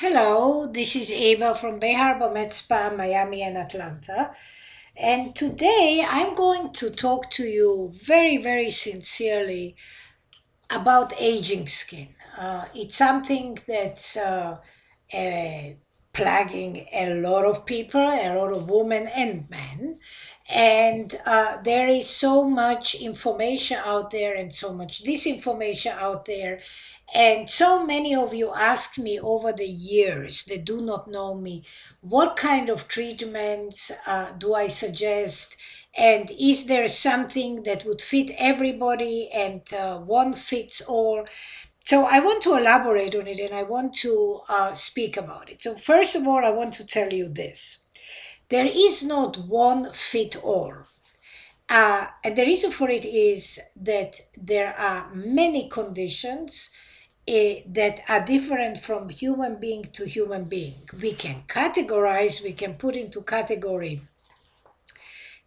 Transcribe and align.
Hello, 0.00 0.64
this 0.64 0.94
is 0.94 1.10
Eva 1.10 1.56
from 1.56 1.80
Bay 1.80 1.94
Harbor 1.94 2.30
Med 2.30 2.52
Spa, 2.52 2.94
Miami, 2.96 3.42
and 3.42 3.56
Atlanta. 3.58 4.30
And 4.96 5.34
today 5.34 6.06
I'm 6.08 6.36
going 6.36 6.72
to 6.74 6.90
talk 6.90 7.28
to 7.30 7.42
you 7.42 7.90
very, 8.04 8.36
very 8.36 8.70
sincerely 8.70 9.74
about 10.70 11.20
aging 11.20 11.66
skin. 11.66 12.14
Uh, 12.38 12.66
it's 12.76 12.94
something 12.94 13.58
that's 13.66 14.16
uh, 14.16 14.58
uh, 15.12 15.62
plaguing 16.12 16.86
a 16.92 17.14
lot 17.20 17.44
of 17.44 17.66
people, 17.66 18.00
a 18.00 18.38
lot 18.38 18.52
of 18.52 18.70
women 18.70 19.08
and 19.16 19.50
men. 19.50 19.98
And 20.50 21.20
uh, 21.26 21.60
there 21.62 21.88
is 21.88 22.08
so 22.08 22.48
much 22.48 22.94
information 22.94 23.78
out 23.84 24.10
there 24.10 24.34
and 24.34 24.54
so 24.54 24.72
much 24.72 25.04
disinformation 25.04 25.92
out 25.98 26.24
there. 26.24 26.60
And 27.14 27.50
so 27.50 27.84
many 27.84 28.14
of 28.14 28.32
you 28.34 28.52
ask 28.54 28.98
me 28.98 29.18
over 29.20 29.52
the 29.52 29.66
years 29.66 30.44
that 30.46 30.64
do 30.64 30.80
not 30.80 31.08
know 31.08 31.34
me, 31.34 31.64
what 32.00 32.36
kind 32.36 32.70
of 32.70 32.88
treatments 32.88 33.92
uh, 34.06 34.32
do 34.32 34.54
I 34.54 34.68
suggest? 34.68 35.56
And 35.96 36.30
is 36.38 36.66
there 36.66 36.88
something 36.88 37.64
that 37.64 37.84
would 37.84 38.00
fit 38.00 38.30
everybody 38.38 39.30
and 39.30 39.62
uh, 39.72 39.98
one 39.98 40.32
fits 40.32 40.80
all? 40.80 41.26
So 41.84 42.04
I 42.04 42.20
want 42.20 42.42
to 42.42 42.56
elaborate 42.56 43.14
on 43.14 43.26
it 43.26 43.40
and 43.40 43.54
I 43.54 43.62
want 43.62 43.94
to 44.00 44.40
uh, 44.48 44.74
speak 44.74 45.16
about 45.16 45.50
it. 45.50 45.62
So, 45.62 45.74
first 45.74 46.14
of 46.14 46.26
all, 46.28 46.44
I 46.44 46.50
want 46.50 46.74
to 46.74 46.86
tell 46.86 47.12
you 47.12 47.28
this 47.30 47.84
there 48.48 48.66
is 48.66 49.04
not 49.04 49.36
one 49.36 49.92
fit 49.92 50.36
all. 50.42 50.74
Uh, 51.68 52.06
and 52.24 52.34
the 52.34 52.46
reason 52.46 52.70
for 52.70 52.88
it 52.88 53.04
is 53.04 53.60
that 53.76 54.20
there 54.36 54.74
are 54.78 55.10
many 55.14 55.68
conditions 55.68 56.70
uh, 57.28 57.60
that 57.66 58.00
are 58.08 58.24
different 58.24 58.78
from 58.78 59.10
human 59.10 59.60
being 59.60 59.84
to 59.92 60.06
human 60.06 60.44
being. 60.44 60.80
We 61.02 61.12
can 61.12 61.42
categorize, 61.46 62.42
we 62.42 62.52
can 62.52 62.74
put 62.74 62.96
into 62.96 63.22
category 63.22 64.00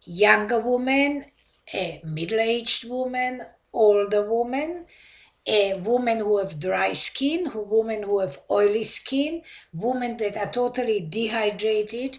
younger 0.04 0.58
woman, 0.58 1.24
a 1.72 2.00
middle-aged 2.04 2.88
woman, 2.88 3.42
older 3.72 4.28
woman, 4.28 4.86
a 5.46 5.74
woman 5.80 6.18
who 6.18 6.38
have 6.38 6.60
dry 6.60 6.92
skin, 6.92 7.46
who 7.46 7.62
women 7.62 8.02
who 8.02 8.20
have 8.20 8.38
oily 8.50 8.84
skin, 8.84 9.42
women 9.72 10.16
that 10.18 10.36
are 10.36 10.50
totally 10.50 11.00
dehydrated. 11.00 12.18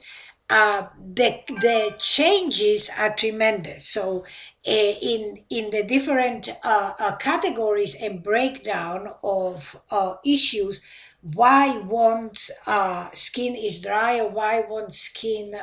Uh, 0.49 0.87
the 1.15 1.41
the 1.47 1.95
changes 1.97 2.89
are 2.97 3.15
tremendous. 3.15 3.87
So 3.87 4.23
uh, 4.67 4.71
in 4.71 5.43
in 5.49 5.69
the 5.71 5.83
different 5.83 6.49
uh, 6.63 6.93
uh 6.99 7.15
categories 7.15 7.95
and 8.01 8.21
breakdown 8.21 9.07
of 9.23 9.81
uh, 9.89 10.15
issues, 10.25 10.83
why 11.21 11.77
one's 11.79 12.51
uh, 12.67 13.09
skin 13.13 13.55
is 13.55 13.81
dry 13.81 14.19
or 14.19 14.29
why 14.29 14.61
one's 14.61 14.99
skin 14.99 15.55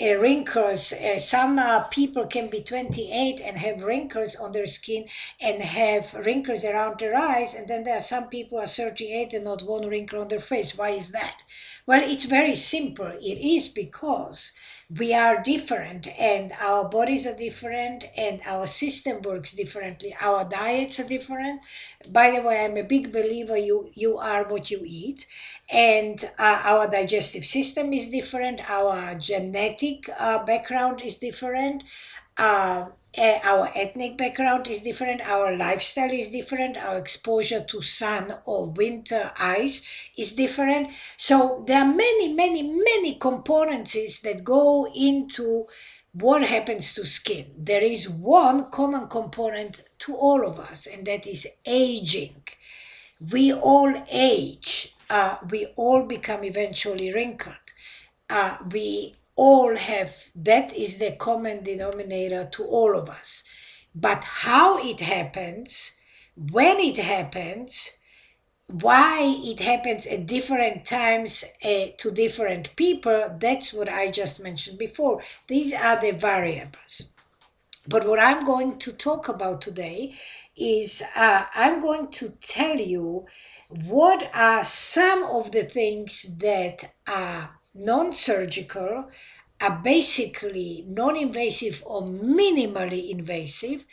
wrinkles. 0.00 0.92
Uh, 0.92 1.18
some 1.18 1.58
uh, 1.58 1.82
people 1.88 2.26
can 2.26 2.48
be 2.48 2.62
28 2.62 3.40
and 3.40 3.56
have 3.56 3.82
wrinkles 3.82 4.36
on 4.36 4.52
their 4.52 4.66
skin 4.66 5.06
and 5.40 5.60
have 5.60 6.14
wrinkles 6.24 6.64
around 6.64 7.00
their 7.00 7.16
eyes, 7.16 7.54
and 7.54 7.66
then 7.66 7.82
there 7.84 7.96
are 7.96 8.00
some 8.00 8.28
people 8.28 8.58
are 8.58 8.66
38 8.66 9.32
and 9.32 9.44
not 9.44 9.62
one 9.62 9.86
wrinkle 9.86 10.20
on 10.20 10.28
their 10.28 10.40
face. 10.40 10.78
Why 10.78 10.90
is 10.90 11.10
that? 11.12 11.38
Well, 11.86 12.02
it's 12.02 12.26
very 12.26 12.54
simple. 12.54 13.12
It 13.20 13.38
is 13.38 13.68
because 13.68 14.56
we 14.96 15.12
are 15.12 15.42
different 15.42 16.08
and 16.18 16.50
our 16.60 16.88
bodies 16.88 17.26
are 17.26 17.36
different 17.36 18.06
and 18.16 18.40
our 18.46 18.66
system 18.66 19.20
works 19.20 19.52
differently. 19.52 20.16
Our 20.20 20.48
diets 20.48 20.98
are 20.98 21.06
different. 21.06 21.60
By 22.08 22.30
the 22.30 22.40
way 22.40 22.64
i'm 22.64 22.76
a 22.78 22.82
big 22.82 23.12
believer 23.12 23.56
you 23.56 23.90
you 23.94 24.16
are 24.16 24.44
what 24.44 24.70
you 24.70 24.80
eat. 24.84 25.26
And 25.70 26.18
uh, 26.38 26.60
our 26.64 26.88
digestive 26.88 27.44
system 27.44 27.92
is 27.92 28.10
different. 28.10 28.70
Our 28.70 29.14
genetic 29.16 30.08
uh, 30.18 30.44
background 30.46 31.02
is 31.02 31.18
different. 31.18 31.84
Uh, 32.38 32.86
our 33.18 33.70
ethnic 33.74 34.16
background 34.16 34.68
is 34.68 34.82
different, 34.82 35.20
our 35.22 35.56
lifestyle 35.56 36.10
is 36.10 36.30
different, 36.30 36.76
our 36.76 36.96
exposure 36.96 37.64
to 37.64 37.80
sun 37.80 38.32
or 38.44 38.66
winter 38.70 39.32
ice 39.38 40.10
is 40.16 40.34
different. 40.34 40.90
So 41.16 41.64
there 41.66 41.82
are 41.82 41.94
many, 41.94 42.32
many, 42.32 42.62
many 42.62 43.16
components 43.16 44.20
that 44.20 44.44
go 44.44 44.86
into 44.94 45.66
what 46.12 46.42
happens 46.42 46.94
to 46.94 47.06
skin. 47.06 47.46
There 47.56 47.82
is 47.82 48.08
one 48.08 48.70
common 48.70 49.08
component 49.08 49.82
to 49.98 50.14
all 50.14 50.46
of 50.46 50.58
us, 50.58 50.86
and 50.86 51.06
that 51.06 51.26
is 51.26 51.46
aging. 51.66 52.42
We 53.32 53.52
all 53.52 53.92
age, 54.08 54.94
uh, 55.10 55.36
we 55.50 55.66
all 55.76 56.06
become 56.06 56.44
eventually 56.44 57.12
wrinkled. 57.12 57.56
Uh, 58.30 58.58
we 58.72 59.17
all 59.38 59.76
have. 59.76 60.12
That 60.34 60.74
is 60.74 60.98
the 60.98 61.12
common 61.12 61.62
denominator 61.62 62.48
to 62.52 62.64
all 62.64 62.94
of 62.96 63.08
us. 63.08 63.44
But 63.94 64.22
how 64.24 64.78
it 64.78 65.00
happens 65.00 65.98
when 66.36 66.78
it 66.78 66.96
happens 66.96 67.98
why 68.70 69.34
it 69.42 69.60
happens 69.60 70.06
at 70.06 70.26
different 70.26 70.84
times 70.84 71.42
uh, 71.64 71.86
to 71.96 72.10
different 72.10 72.76
people 72.76 73.34
that's 73.40 73.72
what 73.72 73.88
i 73.88 74.10
just 74.10 74.42
mentioned 74.42 74.78
before. 74.78 75.22
These 75.46 75.72
are 75.72 75.98
the 75.98 76.10
variables. 76.10 77.12
But 77.86 78.06
what 78.06 78.18
i'm 78.18 78.44
going 78.44 78.78
to 78.80 78.92
talk 78.92 79.28
about 79.28 79.62
today 79.62 80.14
is 80.54 81.02
uh, 81.16 81.46
i'm 81.54 81.80
going 81.80 82.08
to 82.20 82.28
tell 82.40 82.76
you 82.76 83.26
what 83.86 84.30
are 84.34 84.64
some 84.64 85.22
of 85.22 85.50
the 85.52 85.64
things 85.64 86.36
that 86.38 86.92
are 87.06 87.57
non-surgical 87.74 89.10
are 89.60 89.80
basically 89.82 90.84
non-invasive 90.86 91.82
or 91.84 92.02
minimally 92.02 93.10
invasive. 93.10 93.84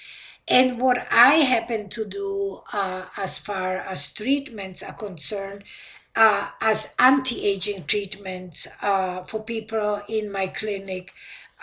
And 0.47 0.79
what 0.79 1.07
i 1.09 1.35
happen 1.35 1.89
to 1.89 2.05
do 2.05 2.61
uh, 2.71 3.05
as 3.17 3.39
far 3.39 3.79
as 3.79 4.13
treatments 4.13 4.83
are 4.83 4.93
concerned 4.93 5.63
uh, 6.15 6.49
as 6.61 6.93
anti-aging 6.99 7.85
treatments 7.85 8.67
uh, 8.81 9.23
for 9.23 9.43
people 9.43 10.01
in 10.07 10.31
my 10.31 10.47
clinic 10.47 11.11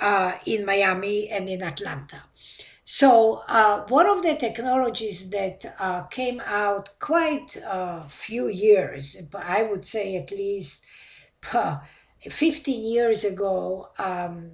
uh, 0.00 0.33
in 0.47 0.65
miami 0.67 1.29
and 1.29 1.49
in 1.49 1.62
atlanta. 1.62 2.25
So 2.84 3.44
uh, 3.47 3.87
one 3.87 4.06
of 4.06 4.23
the 4.23 4.34
technologies 4.34 5.31
that 5.31 5.75
uh, 5.79 6.03
came 6.05 6.43
out 6.44 6.91
quite 6.99 7.56
a 7.65 8.05
few 8.09 8.49
years 8.49 9.17
i 9.34 9.62
would 9.62 9.87
say 9.87 10.17
at 10.17 10.31
least 10.31 10.84
15 12.28 12.84
years 12.84 13.25
ago, 13.25 13.88
um, 13.99 14.50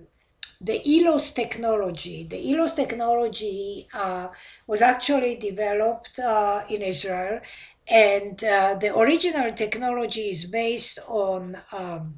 the 0.60 0.80
ELOS 0.84 1.34
technology, 1.34 2.24
the 2.24 2.52
ELOS 2.52 2.74
technology 2.74 3.86
uh, 3.94 4.28
was 4.66 4.82
actually 4.82 5.36
developed 5.36 6.18
uh, 6.18 6.64
in 6.68 6.82
Israel, 6.82 7.40
and 7.88 8.42
uh, 8.42 8.74
the 8.74 8.96
original 8.98 9.52
technology 9.52 10.30
is 10.30 10.46
based 10.46 10.98
on 11.06 11.56
um, 11.72 12.14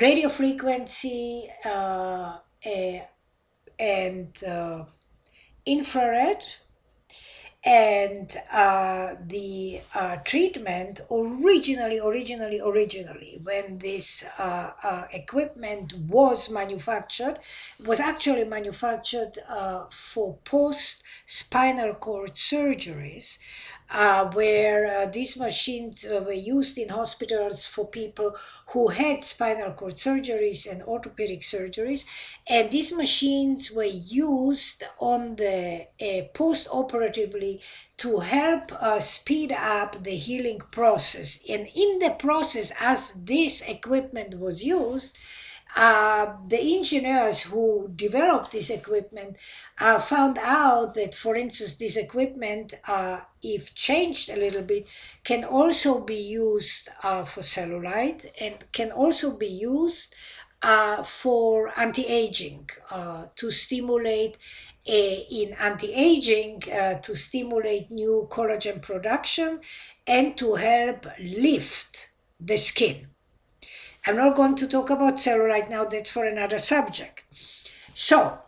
radio 0.00 0.28
frequency 0.28 1.50
uh, 1.64 2.38
and 3.78 4.44
uh, 4.44 4.84
infrared 5.66 6.44
and 7.64 8.36
uh, 8.52 9.14
the 9.26 9.80
uh, 9.94 10.16
treatment 10.24 11.00
originally 11.10 11.98
originally 11.98 12.60
originally 12.60 13.40
when 13.42 13.78
this 13.78 14.26
uh, 14.38 14.70
uh 14.82 15.04
equipment 15.12 15.94
was 16.08 16.50
manufactured 16.50 17.38
was 17.86 18.00
actually 18.00 18.44
manufactured 18.44 19.38
uh, 19.48 19.86
for 19.90 20.36
post 20.44 21.04
spinal 21.24 21.94
cord 21.94 22.32
surgeries 22.32 23.38
uh, 23.90 24.30
where 24.32 24.86
uh, 24.86 25.06
these 25.06 25.38
machines 25.38 26.04
uh, 26.06 26.22
were 26.24 26.32
used 26.32 26.78
in 26.78 26.88
hospitals 26.88 27.66
for 27.66 27.86
people 27.86 28.34
who 28.68 28.88
had 28.88 29.22
spinal 29.22 29.72
cord 29.72 29.94
surgeries 29.94 30.70
and 30.70 30.82
orthopedic 30.82 31.40
surgeries. 31.42 32.04
And 32.48 32.70
these 32.70 32.96
machines 32.96 33.70
were 33.70 33.84
used 33.84 34.84
on 34.98 35.36
the 35.36 35.86
uh, 36.00 36.22
post 36.32 36.68
operatively 36.72 37.60
to 37.98 38.20
help 38.20 38.72
uh, 38.72 39.00
speed 39.00 39.52
up 39.52 40.02
the 40.02 40.16
healing 40.16 40.60
process. 40.72 41.44
And 41.48 41.68
in 41.74 41.98
the 42.00 42.16
process, 42.18 42.72
as 42.80 43.12
this 43.12 43.60
equipment 43.62 44.40
was 44.40 44.64
used, 44.64 45.16
uh, 45.76 46.36
the 46.46 46.76
engineers 46.76 47.42
who 47.42 47.90
developed 47.96 48.52
this 48.52 48.70
equipment 48.70 49.36
uh, 49.80 50.00
found 50.00 50.38
out 50.40 50.94
that, 50.94 51.14
for 51.14 51.34
instance, 51.34 51.76
this 51.76 51.96
equipment, 51.96 52.74
uh, 52.86 53.20
if 53.42 53.74
changed 53.74 54.30
a 54.30 54.36
little 54.36 54.62
bit, 54.62 54.86
can 55.24 55.44
also 55.44 56.04
be 56.04 56.14
used 56.14 56.90
uh, 57.02 57.24
for 57.24 57.40
cellulite 57.40 58.30
and 58.40 58.70
can 58.72 58.92
also 58.92 59.36
be 59.36 59.48
used 59.48 60.14
uh, 60.62 61.02
for 61.02 61.72
anti-aging 61.76 62.70
uh, 62.90 63.26
to 63.34 63.50
stimulate 63.50 64.38
in 64.86 65.54
anti-aging 65.60 66.60
to 67.00 67.16
stimulate 67.16 67.90
new 67.90 68.28
collagen 68.30 68.82
production 68.82 69.58
and 70.06 70.36
to 70.36 70.56
help 70.56 71.06
lift 71.18 72.10
the 72.38 72.58
skin. 72.58 73.13
I'm 74.06 74.16
not 74.16 74.36
going 74.36 74.54
to 74.56 74.68
talk 74.68 74.90
about 74.90 75.14
cellulite 75.14 75.70
now, 75.70 75.84
that's 75.84 76.10
for 76.10 76.24
another 76.24 76.58
subject. 76.58 77.24
So, 77.94 78.38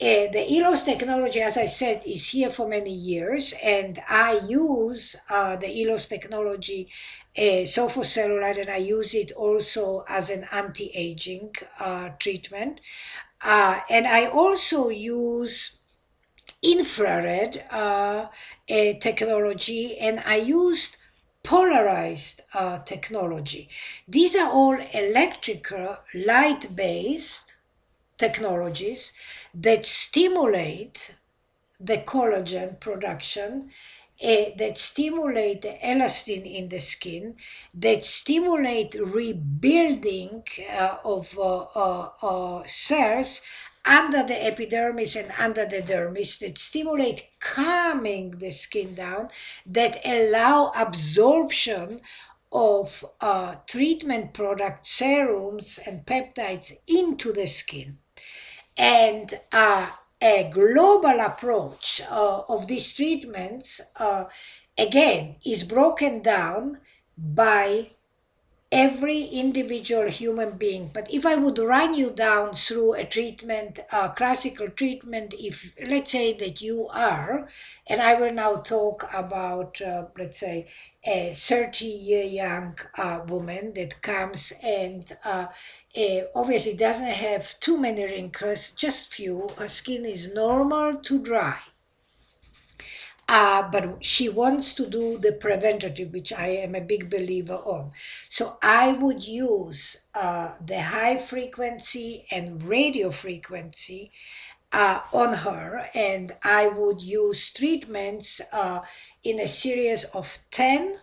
uh, 0.00 0.26
the 0.32 0.46
ELOS 0.50 0.84
technology, 0.84 1.40
as 1.40 1.56
I 1.56 1.66
said, 1.66 2.02
is 2.06 2.30
here 2.30 2.50
for 2.50 2.66
many 2.66 2.90
years, 2.92 3.54
and 3.62 4.02
I 4.08 4.40
use 4.46 5.16
uh, 5.30 5.56
the 5.56 5.68
ELOS 5.82 6.08
technology 6.08 6.88
uh, 7.36 7.66
so 7.66 7.88
for 7.88 8.02
cellulite, 8.02 8.58
and 8.60 8.70
I 8.70 8.76
use 8.76 9.14
it 9.14 9.32
also 9.32 10.04
as 10.08 10.30
an 10.30 10.46
anti-aging 10.52 11.54
uh, 11.80 12.10
treatment. 12.18 12.80
Uh, 13.42 13.80
and 13.90 14.06
I 14.06 14.26
also 14.26 14.88
use 14.88 15.80
infrared 16.62 17.64
uh, 17.70 18.26
technology, 18.66 19.98
and 19.98 20.22
I 20.24 20.36
used 20.36 20.96
polarized 21.44 22.40
uh, 22.54 22.78
technology. 22.80 23.68
These 24.08 24.34
are 24.34 24.50
all 24.50 24.76
electrical, 24.92 25.98
light 26.14 26.74
based 26.74 27.54
technologies 28.16 29.12
that 29.54 29.86
stimulate 29.86 31.14
the 31.78 31.98
collagen 31.98 32.80
production, 32.80 33.70
uh, 34.22 34.44
that 34.56 34.78
stimulate 34.78 35.62
the 35.62 35.76
elastin 35.84 36.46
in 36.46 36.68
the 36.70 36.80
skin, 36.80 37.36
that 37.74 38.04
stimulate 38.04 38.94
rebuilding 38.94 40.42
uh, 40.72 40.96
of 41.04 41.38
uh, 41.38 41.66
uh, 41.74 42.10
uh 42.22 42.62
cells 42.66 43.42
under 43.84 44.22
the 44.22 44.44
epidermis 44.44 45.16
and 45.16 45.32
under 45.38 45.66
the 45.66 45.82
dermis 45.82 46.38
that 46.40 46.58
stimulate 46.58 47.28
calming 47.40 48.30
the 48.38 48.50
skin 48.50 48.94
down, 48.94 49.28
that 49.66 50.00
allow 50.04 50.72
absorption 50.76 52.00
of 52.52 53.04
uh, 53.20 53.56
treatment 53.66 54.32
product 54.32 54.86
serums 54.86 55.80
and 55.86 56.06
peptides 56.06 56.72
into 56.86 57.32
the 57.32 57.46
skin. 57.46 57.98
And 58.76 59.38
uh, 59.52 59.90
a 60.22 60.50
global 60.52 61.20
approach 61.20 62.00
uh, 62.10 62.42
of 62.48 62.66
these 62.66 62.94
treatments, 62.94 63.80
uh, 63.96 64.24
again, 64.78 65.36
is 65.44 65.64
broken 65.64 66.22
down 66.22 66.78
by 67.18 67.90
every 68.74 69.22
individual 69.22 70.10
human 70.10 70.58
being. 70.58 70.90
But 70.92 71.08
if 71.08 71.24
I 71.24 71.36
would 71.36 71.58
run 71.60 71.94
you 71.94 72.10
down 72.10 72.54
through 72.54 72.94
a 72.94 73.04
treatment, 73.04 73.78
a 73.92 74.08
classical 74.10 74.68
treatment, 74.68 75.32
if 75.38 75.72
let's 75.86 76.10
say 76.10 76.32
that 76.38 76.60
you 76.60 76.88
are, 76.88 77.48
and 77.86 78.02
I 78.02 78.14
will 78.20 78.32
now 78.32 78.56
talk 78.56 79.08
about, 79.14 79.80
uh, 79.80 80.06
let's 80.18 80.40
say, 80.40 80.66
a 81.06 81.32
30 81.34 81.86
year 81.86 82.24
young 82.24 82.76
uh, 82.98 83.20
woman 83.28 83.72
that 83.74 84.02
comes 84.02 84.52
and 84.62 85.16
uh, 85.24 85.46
uh, 85.96 86.20
obviously 86.34 86.74
doesn't 86.76 87.06
have 87.06 87.60
too 87.60 87.78
many 87.78 88.04
wrinkles, 88.04 88.72
just 88.72 89.14
few. 89.14 89.48
Her 89.56 89.68
skin 89.68 90.04
is 90.04 90.34
normal 90.34 90.96
to 90.96 91.22
dry 91.22 91.60
uh, 93.28 93.70
but 93.70 94.04
she 94.04 94.28
wants 94.28 94.74
to 94.74 94.86
do 94.86 95.18
the 95.18 95.32
preventative, 95.32 96.12
which 96.12 96.32
I 96.32 96.48
am 96.48 96.74
a 96.74 96.80
big 96.80 97.10
believer 97.10 97.54
on. 97.56 97.92
So 98.28 98.58
I 98.62 98.92
would 98.92 99.26
use 99.26 100.06
uh, 100.14 100.54
the 100.64 100.80
high 100.80 101.18
frequency 101.18 102.26
and 102.30 102.62
radio 102.62 103.10
frequency 103.10 104.12
uh, 104.72 105.00
on 105.12 105.32
her, 105.38 105.88
and 105.94 106.32
I 106.42 106.68
would 106.68 107.00
use 107.00 107.52
treatments 107.52 108.40
uh, 108.52 108.80
in 109.22 109.38
a 109.40 109.48
series 109.48 110.04
of 110.04 110.36
10 110.50 110.96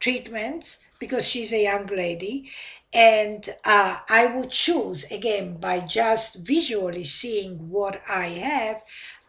treatments 0.00 0.78
because 0.98 1.28
she's 1.28 1.52
a 1.52 1.62
young 1.62 1.86
lady. 1.86 2.50
And 2.92 3.48
uh, 3.64 3.98
I 4.08 4.26
would 4.26 4.50
choose, 4.50 5.10
again, 5.10 5.56
by 5.58 5.80
just 5.80 6.46
visually 6.46 7.04
seeing 7.04 7.68
what 7.70 8.00
I 8.08 8.26
have, 8.28 8.82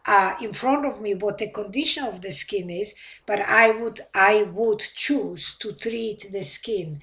uh, 0.06 0.36
in 0.40 0.52
front 0.52 0.86
of 0.86 1.00
me 1.00 1.14
what 1.14 1.38
the 1.38 1.50
condition 1.50 2.04
of 2.04 2.22
the 2.22 2.32
skin 2.32 2.70
is, 2.70 2.94
but 3.26 3.40
I 3.40 3.70
would 3.70 4.00
I 4.14 4.44
would 4.52 4.80
choose 4.80 5.56
to 5.58 5.72
treat 5.72 6.30
the 6.32 6.44
skin, 6.44 7.00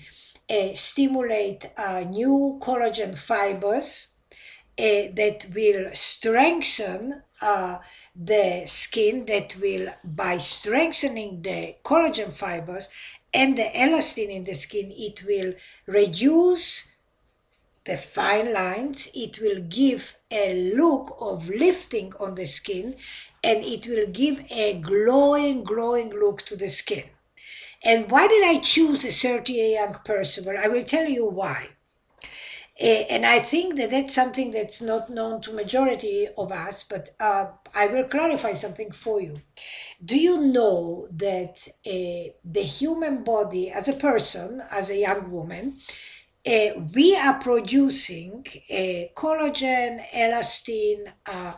uh, 0.50 0.74
stimulate 0.74 1.72
uh, 1.78 2.02
new 2.02 2.60
collagen 2.62 3.18
fibers 3.18 4.10
uh, 4.80 5.12
that 5.16 5.48
will 5.54 5.90
strengthen 5.94 7.22
uh, 7.42 7.80
the 8.16 8.64
skin. 8.66 9.26
That 9.26 9.56
will 9.60 9.94
by 10.04 10.38
strengthening 10.38 11.42
the 11.42 11.76
collagen 11.84 12.32
fibers 12.32 12.88
and 13.34 13.58
the 13.58 13.70
elastin 13.76 14.30
in 14.30 14.44
the 14.44 14.54
skin, 14.54 14.92
it 14.96 15.24
will 15.26 15.54
reduce 15.88 16.93
the 17.86 17.98
fine 17.98 18.54
lines, 18.54 19.12
it 19.14 19.40
will 19.42 19.62
give 19.62 20.18
a 20.32 20.74
look 20.76 21.18
of 21.20 21.50
lifting 21.50 22.14
on 22.20 22.36
the 22.36 22.46
skin 22.46 22.96
and 23.44 23.64
it 23.66 23.88
will 23.88 24.08
give 24.08 24.44
a 24.50 24.80
glowing, 24.80 25.64
glowing 25.64 26.10
look 26.10 26.44
to 26.44 26.56
the 26.56 26.70
skin. 26.70 27.04
And 27.84 28.10
why 28.10 28.28
did 28.28 28.46
I 28.46 28.62
choose 28.62 29.04
a 29.04 29.12
30 29.12 29.54
year 29.54 29.80
young? 29.82 29.98
Well, 30.08 30.58
I 30.58 30.68
will 30.68 30.84
tell 30.84 31.10
you 31.10 31.30
why. 31.30 31.68
Uh, 32.82 32.86
and 32.86 33.26
I 33.26 33.40
think 33.40 33.76
that 33.76 33.92
that's 33.92 34.16
something 34.16 34.52
that's 34.52 34.82
not 34.82 35.10
known 35.10 35.42
to 35.42 35.54
majority 35.54 36.28
of 36.38 36.52
us, 36.52 36.84
but 36.84 37.12
uh, 37.20 37.48
I 37.76 37.88
will 37.88 38.06
clarify 38.06 38.54
something 38.54 38.92
for 38.92 39.22
you. 39.22 39.36
Do 40.04 40.20
you 40.20 40.42
know 40.42 41.08
that 41.12 41.68
uh, 41.86 42.34
the 42.44 42.64
human 42.64 43.24
body, 43.24 43.70
as 43.70 43.88
a 43.90 43.94
person, 43.94 44.64
as 44.72 44.90
a 44.90 44.98
young 44.98 45.30
woman, 45.30 45.78
uh, 46.46 46.80
we 46.94 47.16
are 47.16 47.40
producing 47.40 48.46
uh, 48.70 49.14
collagen, 49.16 50.04
elastin, 50.14 51.12
uh, 51.26 51.54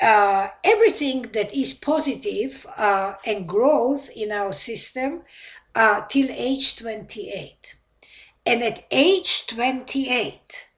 uh, 0.00 0.48
everything 0.64 1.22
that 1.32 1.54
is 1.54 1.74
positive 1.74 2.66
uh, 2.76 3.14
and 3.26 3.48
growth 3.48 4.10
in 4.16 4.32
our 4.32 4.52
system 4.52 5.22
uh, 5.74 6.02
till 6.08 6.28
age 6.30 6.76
28. 6.76 7.76
And 8.44 8.62
at 8.62 8.84
age 8.90 9.46
28, 9.46 10.68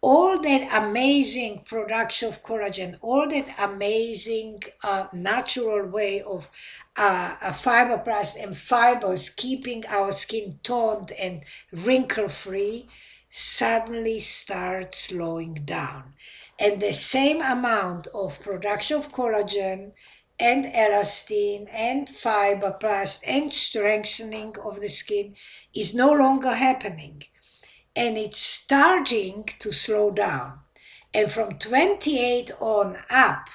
all 0.00 0.40
that 0.40 0.84
amazing 0.84 1.60
production 1.64 2.28
of 2.28 2.42
collagen, 2.44 2.96
all 3.02 3.28
that 3.28 3.48
amazing 3.58 4.60
uh, 4.84 5.08
natural 5.12 5.88
way 5.88 6.22
of 6.22 6.48
uh, 6.96 7.34
and 7.42 8.56
fibers 8.56 9.30
keeping 9.30 9.84
our 9.88 10.12
skin 10.12 10.58
toned 10.62 11.10
and 11.12 11.42
wrinkle 11.72 12.28
free, 12.28 12.88
suddenly 13.28 14.20
starts 14.20 14.98
slowing 14.98 15.54
down. 15.64 16.14
And 16.60 16.80
the 16.80 16.92
same 16.92 17.42
amount 17.42 18.06
of 18.14 18.40
production 18.40 18.98
of 18.98 19.12
collagen 19.12 19.92
and 20.38 20.64
elastin 20.66 21.68
and 21.72 22.06
fibroblast 22.06 23.24
and 23.26 23.52
strengthening 23.52 24.56
of 24.64 24.80
the 24.80 24.88
skin 24.88 25.34
is 25.74 25.94
no 25.94 26.12
longer 26.12 26.54
happening 26.54 27.24
and 27.98 28.16
it's 28.16 28.38
starting 28.38 29.44
to 29.58 29.72
slow 29.72 30.12
down. 30.12 30.60
And 31.12 31.28
from 31.28 31.58
28 31.58 32.52
on 32.60 32.96
up, 33.10 33.48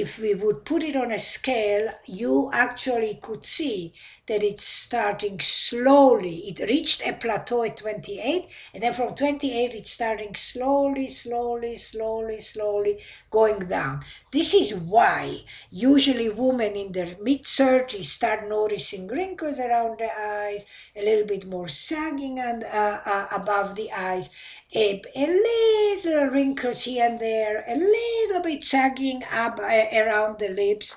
if 0.00 0.18
we 0.18 0.34
would 0.34 0.64
put 0.64 0.82
it 0.82 0.96
on 0.96 1.12
a 1.12 1.18
scale, 1.18 1.88
you 2.06 2.50
actually 2.52 3.14
could 3.22 3.44
see 3.44 3.92
that 4.26 4.42
it's 4.42 4.64
starting 4.64 5.38
slowly. 5.38 6.48
It 6.48 6.58
reached 6.68 7.06
a 7.06 7.12
plateau 7.12 7.62
at 7.62 7.76
28, 7.76 8.46
and 8.72 8.82
then 8.82 8.92
from 8.94 9.14
28, 9.14 9.74
it's 9.74 9.90
starting 9.90 10.34
slowly, 10.34 11.08
slowly, 11.08 11.76
slowly, 11.76 12.40
slowly 12.40 12.98
going 13.30 13.58
down. 13.60 14.00
This 14.32 14.54
is 14.54 14.74
why 14.74 15.40
usually 15.70 16.30
women 16.30 16.74
in 16.74 16.92
their 16.92 17.16
mid 17.20 17.42
30s 17.42 18.06
start 18.06 18.48
noticing 18.48 19.06
wrinkles 19.08 19.60
around 19.60 19.98
the 19.98 20.10
eyes, 20.18 20.66
a 20.96 21.04
little 21.04 21.26
bit 21.26 21.46
more 21.46 21.68
sagging 21.68 22.40
and 22.40 22.64
uh, 22.64 23.00
uh, 23.04 23.26
above 23.30 23.74
the 23.76 23.92
eyes, 23.92 24.30
a, 24.72 25.02
a 25.14 25.26
little 25.26 26.26
wrinkles 26.26 26.84
here 26.84 27.06
and 27.06 27.18
there, 27.18 27.64
a 27.66 27.76
little 27.76 28.42
bit 28.42 28.62
sagging 28.62 29.22
up 29.32 29.58
uh, 29.58 29.84
around 29.92 30.38
the 30.38 30.48
lips 30.48 30.96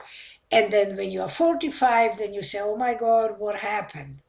and 0.52 0.72
then 0.72 0.96
when 0.96 1.12
you 1.12 1.22
are 1.22 1.30
45, 1.30 2.18
then 2.18 2.34
you 2.34 2.42
say, 2.42 2.60
oh 2.62 2.78
my 2.78 2.94
God, 2.94 3.40
what 3.40 3.58
happened? 3.58 4.20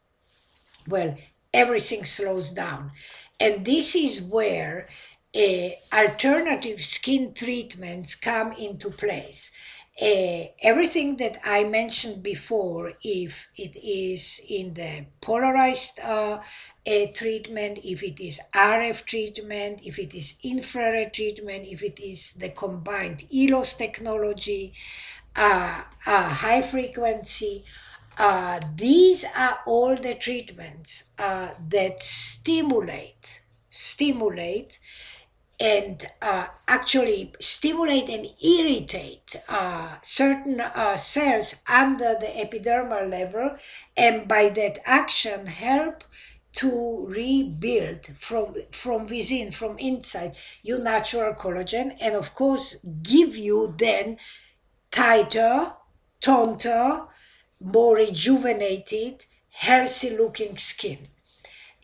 Well, 0.88 1.16
everything 1.54 2.04
slows 2.04 2.50
down. 2.50 2.92
And 3.38 3.64
this 3.64 3.94
is 3.94 4.22
where 4.22 4.88
uh, 5.36 5.68
alternative 5.92 6.84
skin 6.84 7.34
treatments 7.34 8.16
come 8.16 8.52
into 8.52 8.90
place. 8.90 9.52
Uh, 10.00 10.44
everything 10.62 11.16
that 11.16 11.40
I 11.44 11.64
mentioned 11.64 12.22
before, 12.22 12.92
if 13.02 13.48
it 13.56 13.76
is 13.76 14.40
in 14.48 14.74
the 14.74 15.06
polarized 15.20 15.98
uh, 16.04 16.38
uh, 16.86 17.06
treatment, 17.14 17.80
if 17.82 18.02
it 18.02 18.20
is 18.20 18.40
RF 18.54 19.04
treatment, 19.04 19.80
if 19.84 19.98
it 19.98 20.14
is 20.14 20.38
infrared 20.44 21.12
treatment, 21.12 21.66
if 21.66 21.82
it 21.82 21.98
is 22.00 22.34
the 22.34 22.50
combined 22.50 23.26
ELOS 23.34 23.76
technology, 23.76 24.72
uh, 25.36 25.82
uh, 26.06 26.28
high 26.28 26.62
frequency, 26.62 27.64
uh, 28.18 28.60
these 28.76 29.24
are 29.36 29.58
all 29.66 29.96
the 29.96 30.14
treatments 30.14 31.12
that 31.16 32.02
stimulate, 32.02 33.42
stimulate 33.68 34.78
and 35.60 36.06
uh, 36.22 36.46
actually 36.68 37.32
stimulate 37.40 38.08
and 38.08 38.26
irritate 38.40 39.36
uh, 39.48 39.96
certain 40.02 40.60
uh, 40.60 40.96
cells 40.96 41.56
under 41.68 42.14
the 42.20 42.32
epidermal 42.36 43.10
level, 43.10 43.56
and 43.96 44.28
by 44.28 44.48
that 44.50 44.78
action 44.84 45.46
help 45.46 46.04
to 46.52 47.06
rebuild 47.08 48.06
from 48.16 48.54
from 48.70 49.06
within, 49.06 49.50
from 49.50 49.78
inside, 49.78 50.36
your 50.62 50.78
natural 50.78 51.34
collagen, 51.34 51.96
and 52.00 52.14
of 52.14 52.34
course 52.34 52.84
give 53.02 53.36
you 53.36 53.74
then 53.78 54.16
tighter, 54.90 55.72
toneder, 56.20 57.08
more 57.60 57.96
rejuvenated, 57.96 59.26
healthy 59.50 60.10
looking 60.16 60.56
skin. 60.56 61.08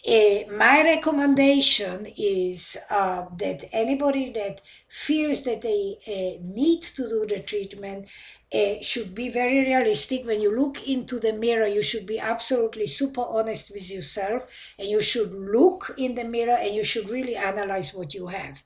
Uh, 0.06 0.40
my 0.50 0.82
recommendation 0.84 2.06
is 2.16 2.76
uh, 2.90 3.24
that 3.38 3.64
anybody 3.72 4.30
that 4.30 4.60
feels 4.86 5.44
that 5.44 5.62
they 5.62 5.96
uh, 6.06 6.42
need 6.44 6.82
to 6.82 7.08
do 7.08 7.24
the 7.26 7.40
treatment 7.40 8.06
uh, 8.52 8.74
should 8.82 9.14
be 9.14 9.30
very 9.30 9.60
realistic. 9.60 10.26
When 10.26 10.42
you 10.42 10.54
look 10.54 10.86
into 10.86 11.18
the 11.18 11.32
mirror, 11.32 11.66
you 11.66 11.82
should 11.82 12.06
be 12.06 12.18
absolutely 12.18 12.86
super 12.86 13.22
honest 13.22 13.72
with 13.72 13.90
yourself 13.90 14.46
and 14.78 14.88
you 14.88 15.00
should 15.00 15.32
look 15.34 15.94
in 15.96 16.14
the 16.14 16.24
mirror 16.24 16.58
and 16.60 16.74
you 16.74 16.84
should 16.84 17.08
really 17.08 17.36
analyze 17.36 17.94
what 17.94 18.12
you 18.12 18.26
have. 18.26 18.62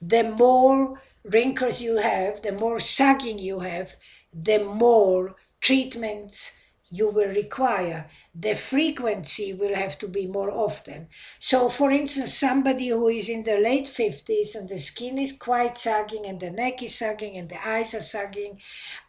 The 0.00 0.24
more 0.24 1.00
wrinkles 1.24 1.80
you 1.82 1.96
have, 1.96 2.42
the 2.42 2.52
more 2.52 2.80
sagging 2.80 3.38
you 3.38 3.60
have, 3.60 3.94
the 4.32 4.58
more 4.64 5.36
treatments 5.60 6.58
you 6.90 7.10
will 7.10 7.28
require. 7.28 8.08
The 8.34 8.54
frequency 8.54 9.52
will 9.52 9.74
have 9.74 9.98
to 9.98 10.08
be 10.08 10.26
more 10.26 10.50
often. 10.50 11.08
So, 11.38 11.68
for 11.68 11.90
instance, 11.90 12.34
somebody 12.34 12.88
who 12.88 13.08
is 13.08 13.28
in 13.28 13.42
the 13.42 13.58
late 13.58 13.86
50s 13.86 14.54
and 14.54 14.68
the 14.68 14.78
skin 14.78 15.18
is 15.18 15.36
quite 15.36 15.76
sagging 15.76 16.24
and 16.26 16.40
the 16.40 16.50
neck 16.50 16.82
is 16.82 16.94
sagging 16.94 17.36
and 17.36 17.48
the 17.48 17.66
eyes 17.66 17.94
are 17.94 18.02
sagging, 18.02 18.60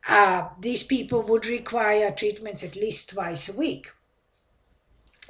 uh, 0.08 0.50
these 0.60 0.84
people 0.84 1.22
would 1.24 1.46
require 1.46 2.12
treatments 2.12 2.64
at 2.64 2.76
least 2.76 3.12
twice 3.12 3.50
a 3.50 3.58
week. 3.58 3.88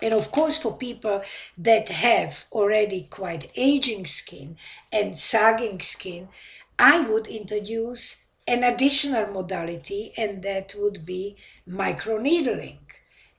And 0.02 0.14
of 0.14 0.32
course, 0.32 0.58
for 0.58 0.78
people 0.78 1.22
that 1.58 1.90
have 1.90 2.46
already 2.52 3.08
quite 3.10 3.52
aging 3.56 4.06
skin 4.06 4.56
and 4.94 5.18
sagging 5.18 5.82
skin, 5.82 6.30
I 6.78 7.02
would 7.02 7.28
introduce 7.28 8.24
an 8.50 8.64
additional 8.64 9.28
modality, 9.28 10.12
and 10.18 10.42
that 10.44 10.74
would 10.78 11.06
be 11.06 11.36
microneedling. 11.68 12.80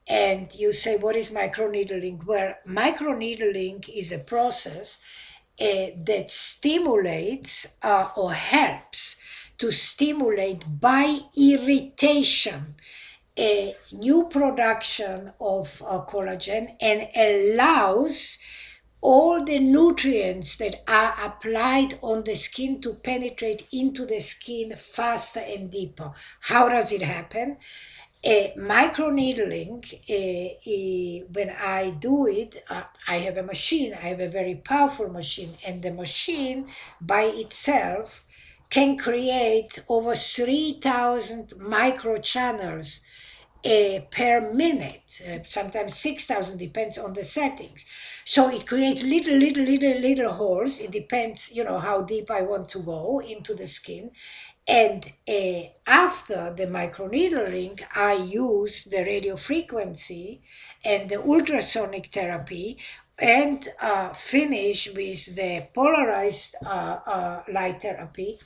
And 0.08 0.54
you 0.54 0.72
say, 0.72 0.96
what 0.96 1.16
is 1.16 1.32
microneedling? 1.32 2.24
Well, 2.24 2.54
microneedling 2.66 3.88
is 3.88 4.12
a 4.12 4.20
process 4.20 5.02
uh, 5.60 5.86
that 6.06 6.30
stimulates 6.30 7.76
uh, 7.82 8.08
or 8.16 8.32
helps 8.32 9.20
to 9.58 9.70
stimulate 9.70 10.64
by 10.80 11.18
irritation 11.36 12.76
a 13.38 13.74
new 13.92 14.28
production 14.28 15.32
of 15.40 15.82
uh, 15.86 16.04
collagen 16.06 16.76
and 16.80 17.08
allows 17.14 18.38
all 19.02 19.44
the 19.44 19.58
nutrients 19.58 20.56
that 20.58 20.82
are 20.86 21.14
applied 21.24 21.98
on 22.02 22.24
the 22.24 22.36
skin 22.36 22.80
to 22.82 22.94
penetrate 22.94 23.66
into 23.72 24.04
the 24.04 24.20
skin 24.20 24.74
faster 24.76 25.40
and 25.40 25.70
deeper. 25.70 26.12
How 26.40 26.68
does 26.68 26.92
it 26.92 27.02
happen? 27.02 27.56
Uh, 28.22 28.48
microneedling, 28.58 29.82
uh, 30.10 31.24
when 31.32 31.48
I 31.58 31.96
do 31.98 32.26
it, 32.26 32.62
uh, 32.68 32.82
I 33.08 33.16
have 33.16 33.38
a 33.38 33.42
machine, 33.42 33.94
I 33.94 34.08
have 34.08 34.20
a 34.20 34.28
very 34.28 34.56
powerful 34.56 35.08
machine, 35.08 35.54
and 35.66 35.82
the 35.82 35.90
machine 35.90 36.68
by 37.00 37.22
itself 37.22 38.26
can 38.68 38.98
create 38.98 39.82
over 39.88 40.14
3,000 40.14 41.54
microchannels 41.60 43.00
uh, 43.64 44.00
per 44.10 44.52
minute, 44.52 45.22
uh, 45.26 45.38
sometimes 45.46 45.96
6,000, 45.96 46.58
depends 46.58 46.98
on 46.98 47.14
the 47.14 47.24
settings. 47.24 47.86
So 48.24 48.50
it 48.50 48.66
creates 48.66 49.02
little, 49.02 49.36
little, 49.36 49.64
little, 49.64 49.98
little 49.98 50.32
holes. 50.32 50.80
It 50.80 50.90
depends, 50.90 51.52
you 51.52 51.64
know, 51.64 51.78
how 51.78 52.02
deep 52.02 52.30
I 52.30 52.42
want 52.42 52.68
to 52.70 52.80
go 52.80 53.20
into 53.20 53.54
the 53.54 53.66
skin. 53.66 54.10
And 54.68 55.04
uh, 55.28 55.62
after 55.86 56.54
the 56.56 56.66
microneedling, 56.66 57.82
I 57.94 58.14
use 58.14 58.84
the 58.84 59.02
radio 59.02 59.36
frequency 59.36 60.42
and 60.84 61.08
the 61.08 61.20
ultrasonic 61.20 62.06
therapy 62.06 62.78
and 63.18 63.66
uh, 63.80 64.12
finish 64.12 64.92
with 64.94 65.34
the 65.34 65.66
polarized 65.74 66.56
uh, 66.64 66.98
uh 67.06 67.42
light 67.52 67.82
therapy. 67.82 68.38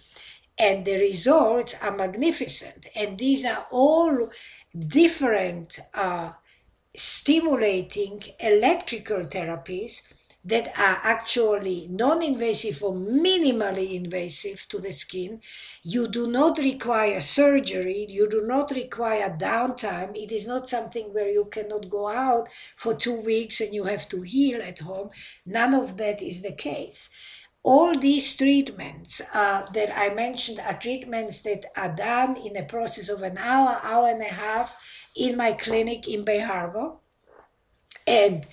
And 0.58 0.84
the 0.84 0.98
results 0.98 1.76
are 1.82 1.96
magnificent. 1.96 2.86
And 2.94 3.18
these 3.18 3.44
are 3.44 3.66
all 3.70 4.30
different 4.74 5.80
uh, 5.92 6.32
stimulating 6.94 8.22
electrical 8.38 9.24
therapies 9.24 10.02
that 10.44 10.68
are 10.78 11.00
actually 11.02 11.88
non-invasive 11.90 12.82
or 12.82 12.92
minimally 12.92 13.94
invasive 13.94 14.66
to 14.68 14.78
the 14.78 14.92
skin. 14.92 15.40
You 15.82 16.06
do 16.06 16.26
not 16.26 16.58
require 16.58 17.20
surgery. 17.20 18.06
You 18.10 18.28
do 18.28 18.42
not 18.46 18.70
require 18.70 19.30
downtime. 19.30 20.14
It 20.14 20.30
is 20.30 20.46
not 20.46 20.68
something 20.68 21.14
where 21.14 21.30
you 21.30 21.46
cannot 21.46 21.88
go 21.88 22.08
out 22.08 22.48
for 22.76 22.94
two 22.94 23.20
weeks 23.22 23.60
and 23.62 23.72
you 23.72 23.84
have 23.84 24.06
to 24.10 24.20
heal 24.20 24.60
at 24.60 24.80
home. 24.80 25.10
None 25.46 25.74
of 25.74 25.96
that 25.96 26.20
is 26.20 26.42
the 26.42 26.52
case. 26.52 27.08
All 27.62 27.98
these 27.98 28.36
treatments 28.36 29.22
uh, 29.32 29.64
that 29.72 29.98
I 29.98 30.12
mentioned 30.14 30.60
are 30.60 30.78
treatments 30.78 31.40
that 31.42 31.64
are 31.74 31.96
done 31.96 32.36
in 32.36 32.54
a 32.58 32.66
process 32.66 33.08
of 33.08 33.22
an 33.22 33.38
hour, 33.38 33.80
hour 33.82 34.08
and 34.08 34.20
a 34.20 34.24
half, 34.24 34.78
in 35.16 35.36
my 35.36 35.52
clinic 35.52 36.08
in 36.08 36.24
Bay 36.24 36.40
Harbor. 36.40 36.92
And 38.06 38.46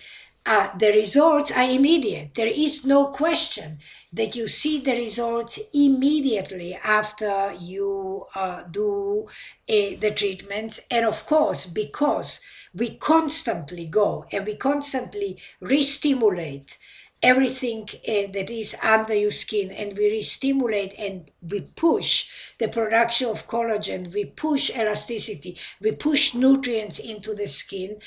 uh, 0.45 0.75
the 0.77 0.91
results 0.93 1.51
are 1.51 1.69
immediate. 1.69 2.33
There 2.33 2.47
is 2.47 2.85
no 2.85 3.07
question 3.07 3.79
that 4.13 4.35
you 4.35 4.47
see 4.47 4.79
the 4.79 4.93
results 4.93 5.59
immediately 5.73 6.73
after 6.83 7.53
you 7.59 8.25
uh, 8.33 8.63
do 8.63 9.27
uh, 9.69 9.95
the 9.99 10.13
treatments. 10.15 10.85
And 10.89 11.05
of 11.05 11.25
course, 11.25 11.65
because 11.65 12.41
we 12.73 12.97
constantly 12.97 13.85
go 13.85 14.25
and 14.31 14.45
we 14.45 14.55
constantly 14.55 15.37
re-stimulate 15.59 16.77
everything 17.23 17.87
uh, 18.07 18.31
that 18.33 18.49
is 18.49 18.75
under 18.83 19.13
your 19.13 19.31
skin 19.31 19.71
and 19.71 19.97
we 19.97 20.05
re-stimulate 20.05 20.93
and 20.97 21.29
we 21.41 21.61
push 21.61 22.29
the 22.57 22.67
production 22.67 23.29
of 23.29 23.47
collagen 23.47 24.11
we 24.13 24.25
push 24.25 24.71
elasticity 24.71 25.57
we 25.81 25.91
push 25.91 26.33
nutrients 26.33 26.97
into 26.99 27.35
the 27.35 27.47
skin 27.47 27.97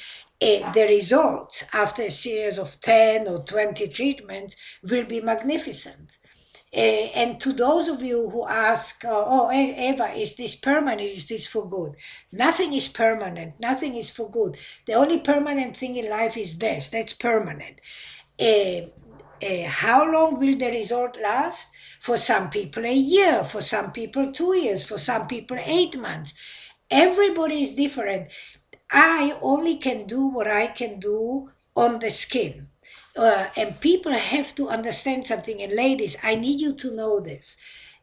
uh, 0.42 0.72
the 0.72 0.86
results 0.88 1.64
after 1.72 2.02
a 2.02 2.10
series 2.10 2.58
of 2.58 2.80
10 2.80 3.28
or 3.28 3.38
20 3.38 3.88
treatments 3.88 4.56
will 4.82 5.04
be 5.04 5.20
magnificent 5.20 6.18
uh, 6.76 7.06
and 7.14 7.38
to 7.40 7.52
those 7.52 7.88
of 7.88 8.02
you 8.02 8.28
who 8.30 8.44
ask, 8.48 9.04
oh, 9.06 9.48
Eva, 9.52 10.12
is 10.16 10.34
this 10.34 10.56
permanent? 10.56 11.02
Is 11.02 11.28
this 11.28 11.46
for 11.46 11.68
good? 11.68 11.94
Nothing 12.32 12.74
is 12.74 12.88
permanent. 12.88 13.60
Nothing 13.60 13.94
is 13.94 14.10
for 14.10 14.28
good. 14.28 14.56
The 14.86 14.94
only 14.94 15.20
permanent 15.20 15.76
thing 15.76 15.96
in 15.96 16.10
life 16.10 16.36
is 16.36 16.56
death. 16.56 16.90
That's 16.90 17.12
permanent. 17.12 17.80
Uh, 18.40 18.90
uh, 19.44 19.68
how 19.68 20.10
long 20.10 20.38
will 20.38 20.56
the 20.56 20.70
result 20.70 21.18
last? 21.20 21.74
For 22.00 22.16
some 22.16 22.50
people, 22.50 22.84
a 22.84 22.92
year. 22.92 23.44
For 23.44 23.62
some 23.62 23.92
people, 23.92 24.32
two 24.32 24.56
years. 24.56 24.84
For 24.84 24.98
some 24.98 25.26
people, 25.26 25.58
eight 25.64 25.96
months. 25.98 26.34
Everybody 26.90 27.62
is 27.62 27.74
different. 27.74 28.32
I 28.90 29.38
only 29.40 29.76
can 29.76 30.06
do 30.06 30.26
what 30.26 30.46
I 30.46 30.66
can 30.68 31.00
do 31.00 31.50
on 31.74 31.98
the 31.98 32.10
skin. 32.10 32.68
Uh, 33.16 33.46
and 33.56 33.80
people 33.80 34.12
have 34.12 34.54
to 34.56 34.68
understand 34.68 35.26
something. 35.26 35.62
And 35.62 35.72
ladies, 35.72 36.16
I 36.22 36.34
need 36.34 36.60
you 36.60 36.74
to 36.74 36.94
know 36.94 37.20
this 37.20 37.56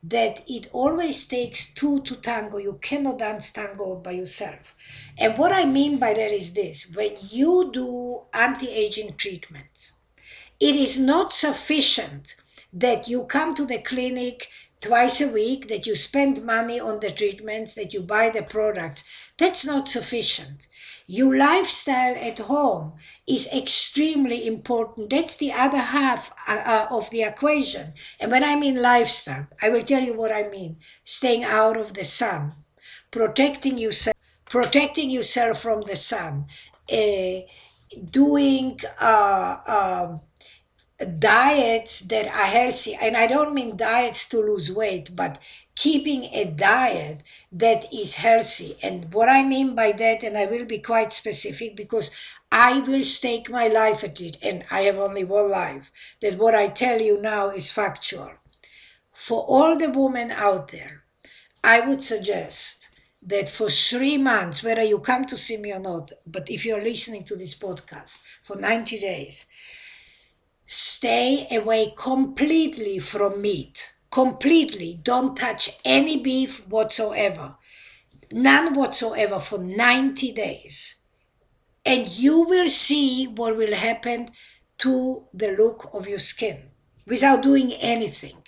that 0.04 0.42
it 0.48 0.68
always 0.74 1.28
takes 1.28 1.74
two 1.74 2.02
to 2.02 2.16
tango. 2.16 2.58
You 2.58 2.80
cannot 2.82 3.20
dance 3.20 3.54
tango 3.54 3.96
by 3.96 4.12
yourself. 4.12 4.76
And 5.18 5.38
what 5.38 5.52
I 5.52 5.66
mean 5.66 5.98
by 6.00 6.14
that 6.14 6.32
is 6.32 6.54
this 6.54 6.92
when 6.96 7.16
you 7.30 7.70
do 7.72 8.22
anti 8.34 8.68
aging 8.70 9.16
treatments, 9.18 10.01
it 10.62 10.76
is 10.76 11.00
not 11.00 11.34
sufficient 11.34 12.36
that 12.72 13.08
you 13.08 13.26
come 13.26 13.56
to 13.56 13.66
the 13.66 13.80
clinic 13.80 14.48
twice 14.80 15.20
a 15.20 15.28
week, 15.28 15.68
that 15.68 15.86
you 15.88 15.96
spend 15.96 16.44
money 16.44 16.80
on 16.80 17.00
the 17.00 17.12
treatments, 17.12 17.76
that 17.76 17.94
you 17.94 18.02
buy 18.02 18.30
the 18.30 18.44
products, 18.44 19.04
that's 19.38 19.66
not 19.66 19.88
sufficient. 19.88 20.68
Your 21.08 21.36
lifestyle 21.36 22.16
at 22.16 22.38
home 22.38 22.94
is 23.28 23.52
extremely 23.52 24.48
important. 24.48 25.10
That's 25.10 25.38
the 25.38 25.52
other 25.52 25.80
half 25.80 26.32
uh, 26.48 26.62
uh, 26.64 26.88
of 26.92 27.10
the 27.10 27.24
equation. 27.24 27.94
And 28.20 28.32
when 28.32 28.44
I 28.44 28.56
mean 28.56 28.82
lifestyle, 28.82 29.48
I 29.62 29.70
will 29.70 29.84
tell 29.84 30.04
you 30.04 30.14
what 30.14 30.32
I 30.32 30.48
mean. 30.48 30.78
Staying 31.04 31.44
out 31.44 31.76
of 31.76 31.96
the 31.96 32.06
sun, 32.06 32.52
protecting 33.10 33.78
yourself, 33.80 34.16
protecting 34.48 35.10
yourself 35.10 35.62
from 35.62 35.82
the 35.82 35.96
sun, 35.96 36.46
uh, 36.94 37.40
doing 38.10 38.80
uh, 39.00 39.58
um, 39.68 40.22
diets 41.06 42.02
that 42.02 42.28
are 42.28 42.46
healthy. 42.46 42.96
And 42.96 43.16
I 43.16 43.28
don't 43.28 43.54
mean 43.54 43.78
diets 43.78 44.28
to 44.30 44.40
lose 44.40 44.72
weight, 44.72 45.12
but 45.16 45.40
keeping 45.76 46.26
a 46.26 46.46
diet 46.46 47.22
that 47.52 47.92
is 47.94 48.16
healthy. 48.16 48.78
And 48.84 49.14
what 49.14 49.30
I 49.30 49.44
mean 49.44 49.76
by 49.76 49.92
that, 49.94 50.24
and 50.24 50.38
I 50.38 50.46
will 50.46 50.66
be 50.66 50.80
quite 50.80 51.14
specific 51.14 51.76
because 51.76 52.12
I 52.52 52.80
will 52.82 53.04
stake 53.04 53.50
my 53.50 53.68
life 53.68 54.04
at 54.04 54.20
it, 54.20 54.38
and 54.42 54.64
I 54.70 54.82
have 54.82 54.98
only 54.98 55.24
one 55.24 55.50
life, 55.50 55.92
that 56.22 56.38
what 56.38 56.54
I 56.54 56.68
tell 56.68 57.00
you 57.00 57.22
now 57.22 57.50
is 57.50 57.72
factual. 57.72 58.32
For 59.14 59.42
all 59.48 59.78
the 59.78 59.90
women 59.90 60.32
out 60.32 60.72
there, 60.72 61.04
I 61.64 61.80
would 61.82 62.04
suggest 62.04 62.88
that 63.22 63.50
for 63.50 63.70
three 63.70 64.18
months, 64.18 64.64
whether 64.64 64.84
you 64.84 65.00
come 65.00 65.26
to 65.26 65.38
see 65.38 65.58
me 65.58 65.72
or 65.72 65.80
not, 65.80 66.12
but 66.26 66.50
if 66.50 66.66
you're 66.66 66.84
listening 66.84 67.24
to 67.26 67.36
this 67.36 67.56
podcast 67.56 68.24
for 68.44 68.56
90 68.58 69.00
days, 69.00 69.46
stay 70.72 71.48
away 71.52 71.94
completely 71.98 73.00
from 73.00 73.42
meat 73.42 73.92
completely. 74.12 75.00
Don't 75.02 75.36
touch 75.36 75.80
any 75.86 76.18
beef 76.22 76.68
whatsoever. 76.68 77.56
None 78.32 78.76
whatsoever 78.76 79.40
for 79.40 79.58
90 79.58 80.34
days. 80.34 80.98
And 81.86 82.08
you 82.08 82.44
will 82.44 82.70
see 82.70 83.26
what 83.26 83.58
will 83.58 83.74
happen 83.74 84.30
to 84.80 85.26
the 85.34 85.56
look 85.58 85.90
of 85.94 86.08
your 86.08 86.20
skin 86.20 86.70
without 87.08 87.42
doing 87.42 87.74
anything. 87.74 88.44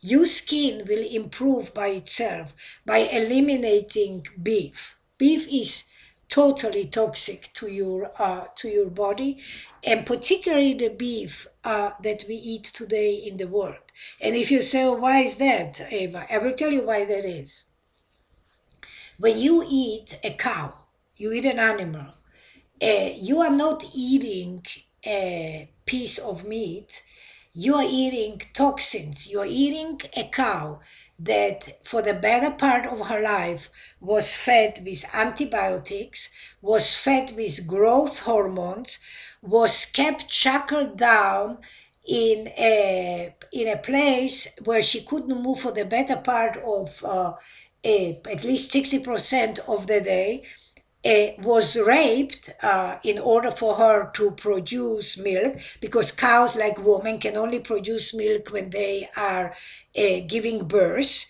Your 0.00 0.26
skin 0.26 0.82
will 0.86 1.04
improve 1.04 1.74
by 1.74 1.88
itself 1.88 2.54
by 2.86 2.98
eliminating 2.98 4.24
beef. 4.40 4.96
Beef 5.16 5.48
is 5.48 5.84
totally 6.28 6.86
toxic 6.86 7.50
to 7.54 7.68
your 7.68 8.10
uh, 8.18 8.44
to 8.54 8.68
your 8.68 8.90
body 8.90 9.38
and 9.84 10.06
particularly 10.06 10.74
the 10.74 10.88
beef 10.88 11.46
uh, 11.64 11.90
that 12.02 12.24
we 12.28 12.34
eat 12.34 12.64
today 12.64 13.14
in 13.14 13.36
the 13.36 13.48
world. 13.48 13.82
And 14.20 14.36
if 14.36 14.50
you 14.50 14.60
say 14.62 14.84
well, 14.84 14.96
why 14.96 15.20
is 15.20 15.38
that 15.38 15.80
eva? 15.90 16.26
I 16.30 16.38
will 16.38 16.52
tell 16.54 16.72
you 16.72 16.82
why 16.82 17.04
that 17.04 17.24
is. 17.24 17.64
When 19.18 19.38
you 19.38 19.64
eat 19.68 20.18
a 20.22 20.30
cow 20.34 20.74
you 21.16 21.32
eat 21.32 21.44
an 21.44 21.58
animal 21.58 22.14
uh, 22.82 23.10
you 23.14 23.40
are 23.40 23.54
not 23.54 23.84
eating 23.92 24.64
a 25.04 25.68
piece 25.86 26.18
of 26.18 26.46
meat 26.46 27.02
you 27.60 27.74
are 27.74 27.84
eating 27.84 28.40
toxins. 28.52 29.28
You 29.32 29.40
are 29.40 29.46
eating 29.46 30.00
a 30.16 30.28
cow 30.28 30.78
that 31.18 31.84
for 31.84 32.02
the 32.02 32.14
better 32.14 32.50
part 32.50 32.86
of 32.86 33.08
her 33.08 33.20
life 33.20 33.70
was 34.00 34.34
fed 34.34 34.80
with 34.84 35.04
antibiotics, 35.14 36.30
was 36.62 36.96
fed 36.96 37.34
with 37.36 37.66
growth 37.66 38.20
hormones, 38.20 38.98
was 39.42 39.86
kept 39.86 40.30
shackled 40.30 40.96
down 40.96 41.58
in 42.06 42.48
a 42.56 43.34
in 43.52 43.68
a 43.68 43.78
place 43.78 44.48
where 44.64 44.82
she 44.82 45.04
couldn't 45.04 45.42
move 45.42 45.60
for 45.60 45.72
the 45.72 45.84
better 45.84 46.16
part 46.16 46.56
of 46.58 47.04
uh, 47.04 47.34
a, 47.84 48.20
at 48.30 48.44
least 48.44 48.72
60% 48.72 49.58
of 49.68 49.86
the 49.86 50.00
day 50.00 50.44
was 51.04 51.78
raped 51.86 52.54
uh, 52.62 52.96
in 53.04 53.18
order 53.18 53.50
for 53.50 53.76
her 53.76 54.10
to 54.14 54.32
produce 54.32 55.16
milk 55.18 55.56
because 55.80 56.12
cows 56.12 56.56
like 56.56 56.78
women 56.78 57.18
can 57.18 57.36
only 57.36 57.60
produce 57.60 58.14
milk 58.14 58.50
when 58.50 58.70
they 58.70 59.08
are 59.16 59.54
uh, 59.96 60.20
giving 60.26 60.66
birth. 60.66 61.26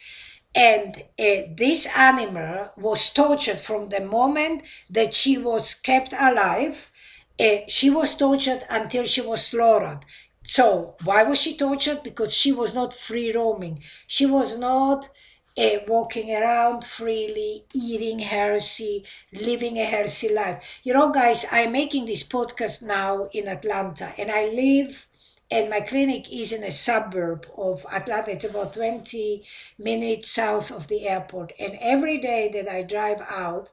And 0.54 0.96
uh, 1.18 1.52
this 1.54 1.86
animal 1.96 2.72
was 2.76 3.10
tortured 3.10 3.60
from 3.60 3.90
the 3.90 4.00
moment 4.00 4.62
that 4.90 5.14
she 5.14 5.38
was 5.38 5.74
kept 5.74 6.12
alive. 6.12 6.90
Uh, 7.38 7.58
she 7.68 7.90
was 7.90 8.16
tortured 8.16 8.64
until 8.70 9.04
she 9.04 9.20
was 9.20 9.46
slaughtered. 9.46 10.04
So 10.44 10.96
why 11.04 11.24
was 11.24 11.40
she 11.42 11.56
tortured? 11.56 12.02
Because 12.02 12.34
she 12.34 12.52
was 12.52 12.74
not 12.74 12.94
free 12.94 13.32
roaming. 13.32 13.80
She 14.06 14.24
was 14.24 14.58
not 14.58 15.08
uh, 15.58 15.78
walking 15.88 16.32
around 16.34 16.84
freely, 16.84 17.64
eating 17.74 18.20
healthy, 18.20 19.04
living 19.32 19.78
a 19.78 19.84
healthy 19.84 20.28
life. 20.28 20.80
You 20.84 20.94
know, 20.94 21.10
guys, 21.10 21.46
I'm 21.50 21.72
making 21.72 22.06
this 22.06 22.22
podcast 22.22 22.82
now 22.82 23.28
in 23.32 23.48
Atlanta, 23.48 24.12
and 24.16 24.30
I 24.30 24.46
live, 24.46 25.08
and 25.50 25.68
my 25.68 25.80
clinic 25.80 26.32
is 26.32 26.52
in 26.52 26.62
a 26.62 26.70
suburb 26.70 27.46
of 27.56 27.84
Atlanta. 27.92 28.30
It's 28.30 28.44
about 28.44 28.74
20 28.74 29.42
minutes 29.78 30.30
south 30.30 30.70
of 30.70 30.88
the 30.88 31.08
airport. 31.08 31.52
And 31.58 31.76
every 31.80 32.18
day 32.18 32.50
that 32.52 32.68
I 32.68 32.82
drive 32.82 33.20
out, 33.28 33.70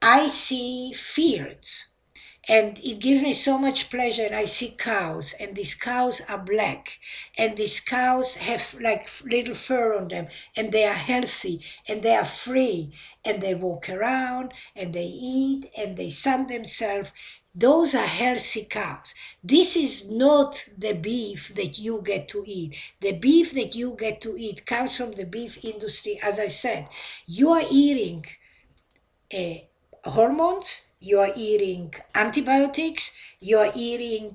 I 0.00 0.28
see 0.28 0.92
fields 0.92 1.90
and 2.48 2.78
it 2.80 2.98
gives 3.00 3.22
me 3.22 3.32
so 3.32 3.58
much 3.58 3.90
pleasure 3.90 4.24
and 4.24 4.34
i 4.34 4.44
see 4.44 4.70
cows 4.70 5.34
and 5.40 5.54
these 5.54 5.74
cows 5.74 6.20
are 6.28 6.38
black 6.38 6.98
and 7.36 7.56
these 7.56 7.80
cows 7.80 8.36
have 8.36 8.74
like 8.80 9.08
little 9.24 9.54
fur 9.54 9.94
on 9.96 10.08
them 10.08 10.26
and 10.56 10.72
they 10.72 10.84
are 10.84 10.92
healthy 11.12 11.60
and 11.86 12.02
they 12.02 12.14
are 12.14 12.24
free 12.24 12.92
and 13.24 13.40
they 13.42 13.54
walk 13.54 13.88
around 13.90 14.52
and 14.74 14.92
they 14.94 15.04
eat 15.04 15.70
and 15.76 15.96
they 15.96 16.10
sun 16.10 16.46
themselves 16.46 17.12
those 17.54 17.92
are 17.94 18.06
healthy 18.06 18.64
cows. 18.66 19.14
This 19.42 19.74
is 19.74 20.08
not 20.10 20.68
the 20.78 20.92
beef 20.92 21.48
that 21.56 21.76
you 21.76 22.02
get 22.02 22.28
to 22.28 22.44
eat. 22.46 22.76
The 23.00 23.12
beef 23.18 23.50
that 23.52 23.74
you 23.74 23.96
get 23.98 24.20
to 24.20 24.36
eat 24.38 24.64
comes 24.64 24.96
from 24.96 25.10
the 25.12 25.24
beef 25.26 25.64
industry. 25.64 26.20
As 26.22 26.38
I 26.38 26.46
said, 26.46 26.88
you 27.26 27.50
are 27.50 27.64
eating 27.68 28.24
uh, 29.32 29.54
hormones, 30.10 30.87
you 31.00 31.18
are 31.20 31.32
eating 31.36 31.94
antibiotics, 32.14 33.16
you 33.40 33.58
are 33.58 33.70
eating 33.74 34.34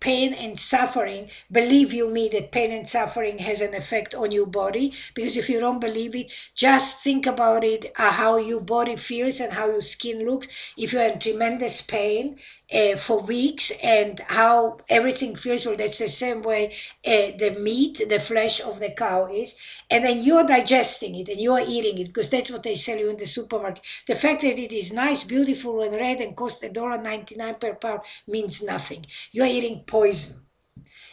pain 0.00 0.34
and 0.34 0.58
suffering. 0.58 1.28
Believe 1.50 1.92
you 1.92 2.08
me 2.08 2.28
that 2.30 2.50
pain 2.50 2.72
and 2.72 2.88
suffering 2.88 3.38
has 3.38 3.60
an 3.60 3.74
effect 3.74 4.14
on 4.14 4.32
your 4.32 4.46
body 4.46 4.92
because 5.14 5.36
if 5.36 5.48
you 5.48 5.60
don't 5.60 5.80
believe 5.80 6.14
it, 6.16 6.32
just 6.54 7.04
think 7.04 7.26
about 7.26 7.62
it 7.62 7.92
uh, 7.96 8.10
how 8.10 8.36
your 8.36 8.60
body 8.60 8.96
feels 8.96 9.40
and 9.40 9.52
how 9.52 9.66
your 9.66 9.80
skin 9.80 10.26
looks. 10.26 10.72
If 10.76 10.92
you're 10.92 11.02
in 11.02 11.20
tremendous 11.20 11.82
pain 11.82 12.36
uh, 12.74 12.96
for 12.96 13.20
weeks 13.20 13.70
and 13.82 14.18
how 14.26 14.78
everything 14.88 15.36
feels, 15.36 15.64
well, 15.64 15.76
that's 15.76 15.98
the 15.98 16.08
same 16.08 16.42
way 16.42 16.74
uh, 17.06 17.36
the 17.38 17.56
meat, 17.60 18.02
the 18.08 18.20
flesh 18.20 18.60
of 18.60 18.80
the 18.80 18.90
cow 18.90 19.26
is 19.26 19.58
and 19.92 20.04
then 20.04 20.22
you're 20.22 20.44
digesting 20.44 21.14
it 21.14 21.28
and 21.28 21.38
you're 21.38 21.60
eating 21.60 21.98
it 21.98 22.06
because 22.06 22.30
that's 22.30 22.50
what 22.50 22.62
they 22.62 22.74
sell 22.74 22.98
you 22.98 23.10
in 23.10 23.16
the 23.18 23.26
supermarket. 23.26 23.84
The 24.06 24.14
fact 24.14 24.40
that 24.40 24.58
it 24.58 24.72
is 24.72 24.92
nice, 24.92 25.22
beautiful, 25.22 25.82
and 25.82 25.94
red 25.94 26.20
and 26.20 26.34
costs 26.34 26.64
$1.99 26.64 27.60
per 27.60 27.74
pound 27.74 28.00
means 28.32 28.62
nothing. 28.62 29.04
You're 29.30 29.46
eating 29.46 29.84
poison. 29.86 30.46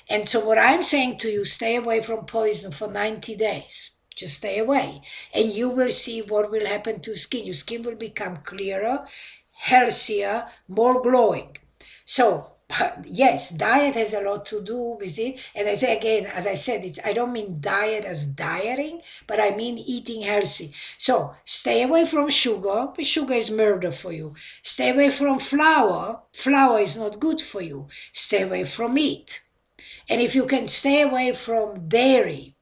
And 0.10 0.28
so, 0.28 0.44
what 0.44 0.58
I'm 0.58 0.82
saying 0.82 1.20
to 1.20 1.30
you, 1.30 1.46
stay 1.46 1.76
away 1.76 2.02
from 2.02 2.26
poison 2.26 2.72
for 2.72 2.88
90 2.88 3.36
days. 3.36 3.92
Just 4.16 4.38
stay 4.38 4.58
away. 4.58 5.02
And 5.34 5.54
you 5.54 5.70
will 5.70 5.92
see 5.92 6.22
what 6.22 6.50
will 6.50 6.66
happen 6.66 7.00
to 7.02 7.16
skin. 7.16 7.46
Your 7.46 7.54
skin 7.54 7.84
will 7.84 7.96
become 7.96 8.38
clearer, 8.38 9.06
healthier, 9.52 10.48
more 10.68 11.02
glowing. 11.02 11.56
So, 12.06 12.54
yes, 13.06 13.50
diet 13.50 13.96
has 13.96 14.14
a 14.14 14.22
lot 14.22 14.46
to 14.48 14.62
do 14.62 14.98
with 15.00 15.18
it. 15.18 15.40
And 15.56 15.68
I 15.68 15.76
say 15.76 15.98
again, 15.98 16.28
as 16.28 16.46
I 16.46 16.54
said, 16.54 16.86
it's 16.86 17.00
I 17.04 17.14
don't 17.14 17.34
mean 17.34 17.58
diet 17.60 18.06
as 18.06 18.28
dieting, 18.28 19.02
but 19.28 19.40
I 19.40 19.56
mean 19.56 19.78
eating 19.78 20.22
healthy. 20.22 20.72
So 20.98 21.34
stay 21.46 21.84
away 21.84 22.06
from 22.06 22.30
sugar. 22.30 22.90
Sugar 23.02 23.34
is 23.34 23.50
murder 23.50 23.92
for 23.92 24.12
you. 24.12 24.36
Stay 24.62 24.92
away 24.92 25.10
from 25.10 25.40
flour. 25.40 26.22
Flour 26.34 26.80
is 26.80 26.98
not 26.98 27.20
good 27.20 27.42
for 27.42 27.62
you. 27.62 27.88
Stay 28.14 28.44
away 28.44 28.66
from 28.66 28.94
meat. 28.94 29.42
And 30.10 30.22
if 30.22 30.36
you 30.36 30.46
can 30.46 30.68
stay 30.68 31.02
away 31.02 31.34
from 31.34 31.88
dairy, 31.88 32.56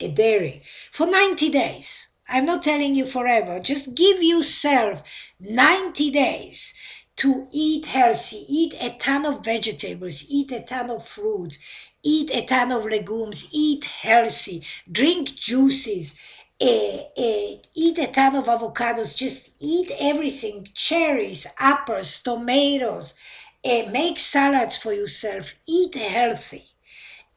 a 0.00 0.08
dairy 0.08 0.62
for 0.90 1.06
90 1.06 1.50
days. 1.50 2.08
I'm 2.26 2.46
not 2.46 2.62
telling 2.62 2.94
you 2.94 3.06
forever. 3.06 3.60
Just 3.60 3.94
give 3.94 4.22
yourself 4.22 5.02
90 5.40 6.10
days 6.10 6.74
to 7.16 7.48
eat 7.52 7.86
healthy, 7.86 8.44
eat 8.48 8.74
a 8.80 8.90
ton 8.98 9.24
of 9.24 9.44
vegetables, 9.44 10.26
eat 10.28 10.50
a 10.52 10.62
ton 10.62 10.90
of 10.90 11.06
fruits, 11.06 11.58
eat 12.02 12.30
a 12.34 12.44
ton 12.44 12.72
of 12.72 12.84
legumes, 12.84 13.48
eat 13.52 13.84
healthy, 13.84 14.62
drink 14.90 15.34
juices, 15.34 16.18
eat 16.60 17.98
a 17.98 18.06
ton 18.12 18.36
of 18.36 18.46
avocados, 18.46 19.16
just 19.16 19.54
eat 19.60 19.90
everything 19.98 20.66
cherries, 20.74 21.46
apples, 21.58 22.22
tomatoes, 22.22 23.14
uh, 23.64 23.82
make 23.90 24.18
salads 24.18 24.76
for 24.76 24.92
yourself, 24.92 25.54
eat 25.66 25.94
healthy, 25.94 26.64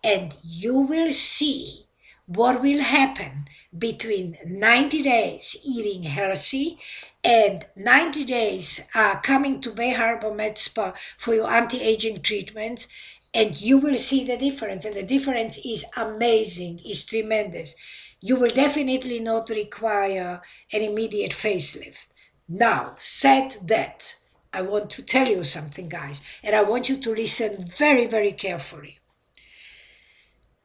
and 0.04 0.36
you 0.44 0.80
will 0.80 1.12
see 1.12 1.86
what 2.26 2.62
will 2.62 2.82
happen 2.82 3.46
between 3.78 4.38
90 4.46 5.02
days 5.02 5.58
eating 5.64 6.04
healthy 6.04 6.78
and 7.24 7.66
90 7.76 8.26
days 8.26 8.88
uh, 8.96 9.16
coming 9.22 9.60
to 9.62 9.72
Bay 9.72 9.92
Harbor 9.92 10.34
Med 10.34 10.58
Spa 10.58 10.94
for 11.18 11.34
your 11.34 11.52
anti-aging 11.52 12.22
treatments 12.22 12.88
and 13.34 13.60
you 13.60 13.78
will 13.78 13.98
see 13.98 14.24
the 14.24 14.38
difference 14.38 14.86
and 14.86 14.96
the 14.96 15.04
difference 15.04 15.58
is 15.66 15.86
amazing 15.96 16.80
is 16.86 17.06
tremendous. 17.06 17.76
You 18.22 18.38
will 18.38 18.50
definitely 18.50 19.20
not 19.20 19.50
require 19.50 20.42
an 20.74 20.82
immediate 20.82 21.32
facelift. 21.32 22.08
Now 22.48 22.94
said 22.98 23.56
that 23.66 24.16
i 24.54 24.62
want 24.62 24.90
to 24.90 25.06
tell 25.06 25.28
you 25.28 25.44
something 25.44 25.90
guys 25.90 26.22
and 26.42 26.56
i 26.56 26.64
want 26.64 26.88
you 26.88 26.96
to 26.96 27.10
listen 27.12 27.58
very 27.60 28.08
very 28.08 28.32
carefully. 28.32 29.00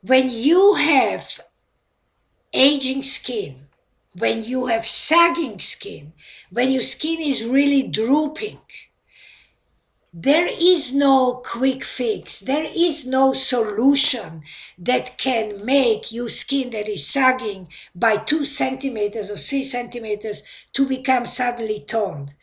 When 0.00 0.28
you 0.28 0.74
have 0.74 1.40
aging 2.52 3.02
skin 3.02 3.68
when 4.16 4.42
you 4.42 4.66
have 4.66 4.86
sagging 4.86 5.58
skin 5.58 6.12
when 6.50 6.70
your 6.70 6.82
skin 6.82 7.20
is 7.20 7.46
really 7.46 7.82
drooping 7.82 8.58
there 10.14 10.46
is 10.46 10.94
no 10.94 11.40
quick 11.42 11.82
fix. 11.82 12.40
There 12.40 12.70
is 12.74 13.06
no 13.06 13.32
solution 13.32 14.42
that 14.76 15.16
can 15.16 15.64
make 15.64 16.12
your 16.12 16.28
skin 16.28 16.68
that 16.70 16.86
is 16.86 17.06
sagging 17.06 17.68
by 17.94 18.18
two 18.18 18.44
centimeters 18.44 19.30
or 19.30 19.38
three 19.38 19.64
centimeters 19.64 20.42
to 20.74 20.86
become 20.86 21.24
suddenly 21.24 21.80
toned. 21.80 22.34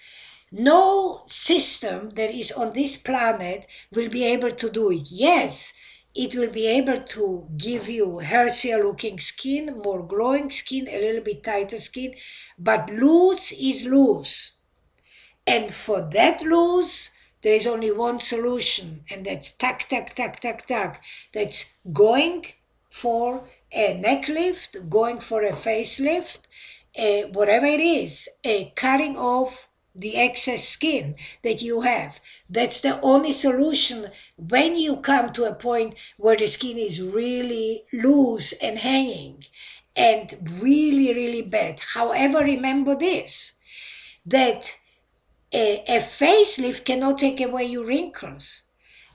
No 0.52 1.22
system 1.28 2.10
that 2.15 2.32
is 2.32 2.52
on 2.52 2.74
this 2.74 2.98
planet 2.98 3.67
will 3.91 4.10
be 4.10 4.26
able 4.26 4.52
to 4.52 4.69
do 4.72 4.89
it. 4.89 5.12
Yes, 5.12 5.74
it 6.15 6.36
will 6.36 6.50
be 6.50 6.67
able 6.67 6.98
to 6.98 7.48
give 7.58 7.88
you 7.88 8.19
healthier 8.19 8.84
looking 8.84 9.19
skin, 9.19 9.82
more 9.84 10.04
glowing 10.06 10.50
skin, 10.50 10.88
a 10.88 11.00
little 11.00 11.22
bit 11.22 11.43
tighter 11.43 11.78
skin, 11.78 12.15
but 12.58 12.89
loose 12.89 13.52
is 13.52 13.86
loose. 13.86 14.60
And 15.45 15.72
for 15.72 16.02
that 16.12 16.41
loose, 16.41 17.13
there 17.41 17.54
is 17.54 17.67
only 17.67 17.91
one 17.91 18.19
solution, 18.19 19.06
and 19.10 19.26
that's 19.26 19.52
tack, 19.52 19.88
tack, 19.88 20.13
tack, 20.13 20.39
tack, 20.41 20.65
tack. 20.65 21.02
That's 21.34 21.76
going 21.93 22.45
for 22.89 23.43
a 23.72 23.98
neck 23.98 24.28
lift, 24.28 24.89
going 24.89 25.22
for 25.22 25.43
a 25.43 25.54
facelift, 25.54 26.41
uh, 26.98 27.30
whatever 27.30 27.65
it 27.65 27.80
is, 27.80 28.28
uh, 28.43 28.65
cutting 28.76 29.15
off 29.15 29.69
the 30.00 30.16
excess 30.16 30.68
skin 30.68 31.16
that 31.44 31.62
you 31.62 31.82
have. 31.82 32.20
That's 32.50 32.82
the 32.82 33.00
only 33.02 33.32
solution 33.32 34.12
when 34.38 34.76
you 34.78 34.98
come 34.98 35.34
to 35.34 35.46
a 35.46 35.56
point 35.56 35.96
where 36.18 36.38
the 36.38 36.48
skin 36.48 36.78
is 36.78 37.02
really 37.02 37.84
loose 37.94 38.54
and 38.54 38.80
hanging 38.80 39.44
and 39.96 40.60
really, 40.62 41.14
really 41.14 41.42
bad. 41.42 41.80
However, 41.94 42.40
remember 42.40 42.96
this 42.96 43.58
that 44.26 44.78
a, 45.54 45.84
a 45.88 46.00
facelift 46.00 46.86
cannot 46.86 47.18
take 47.18 47.42
away 47.42 47.66
your 47.66 47.86
wrinkles. 47.86 48.64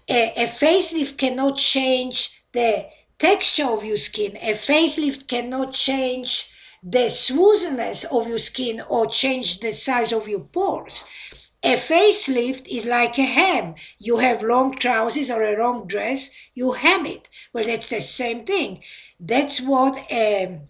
A, 0.08 0.32
a 0.36 0.46
facelift 0.46 1.16
cannot 1.16 1.56
change 1.56 2.42
the 2.52 2.86
texture 3.18 3.66
of 3.66 3.84
your 3.84 3.96
skin. 3.96 4.36
A 4.36 4.52
facelift 4.52 5.28
cannot 5.28 5.72
change 5.72 6.50
the 6.86 7.08
smoothness 7.08 8.04
of 8.04 8.28
your 8.28 8.38
skin 8.38 8.82
or 8.90 9.06
change 9.06 9.60
the 9.60 9.72
size 9.72 10.12
of 10.12 10.28
your 10.28 10.40
pores. 10.40 11.06
A 11.62 11.76
facelift 11.76 12.68
is 12.68 12.84
like 12.84 13.18
a 13.18 13.22
hem. 13.22 13.74
You 13.98 14.18
have 14.18 14.42
long 14.42 14.76
trousers 14.76 15.30
or 15.30 15.42
a 15.42 15.58
long 15.58 15.86
dress, 15.86 16.32
you 16.54 16.72
hem 16.72 17.06
it. 17.06 17.30
Well, 17.54 17.64
that's 17.64 17.88
the 17.88 18.02
same 18.02 18.44
thing. 18.44 18.82
That's 19.18 19.62
what 19.62 19.96
a 20.12 20.60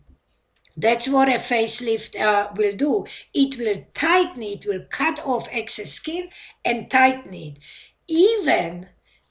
that's 0.76 1.08
what 1.08 1.28
a 1.28 1.38
facelift 1.38 2.18
uh, 2.20 2.50
will 2.56 2.74
do. 2.76 3.06
It 3.32 3.58
will 3.58 3.84
tighten 3.94 4.42
it, 4.42 4.66
will 4.66 4.84
cut 4.90 5.20
off 5.24 5.48
excess 5.50 5.92
skin 5.92 6.28
and 6.64 6.90
tighten 6.90 7.34
it. 7.34 7.58
Even 8.06 8.88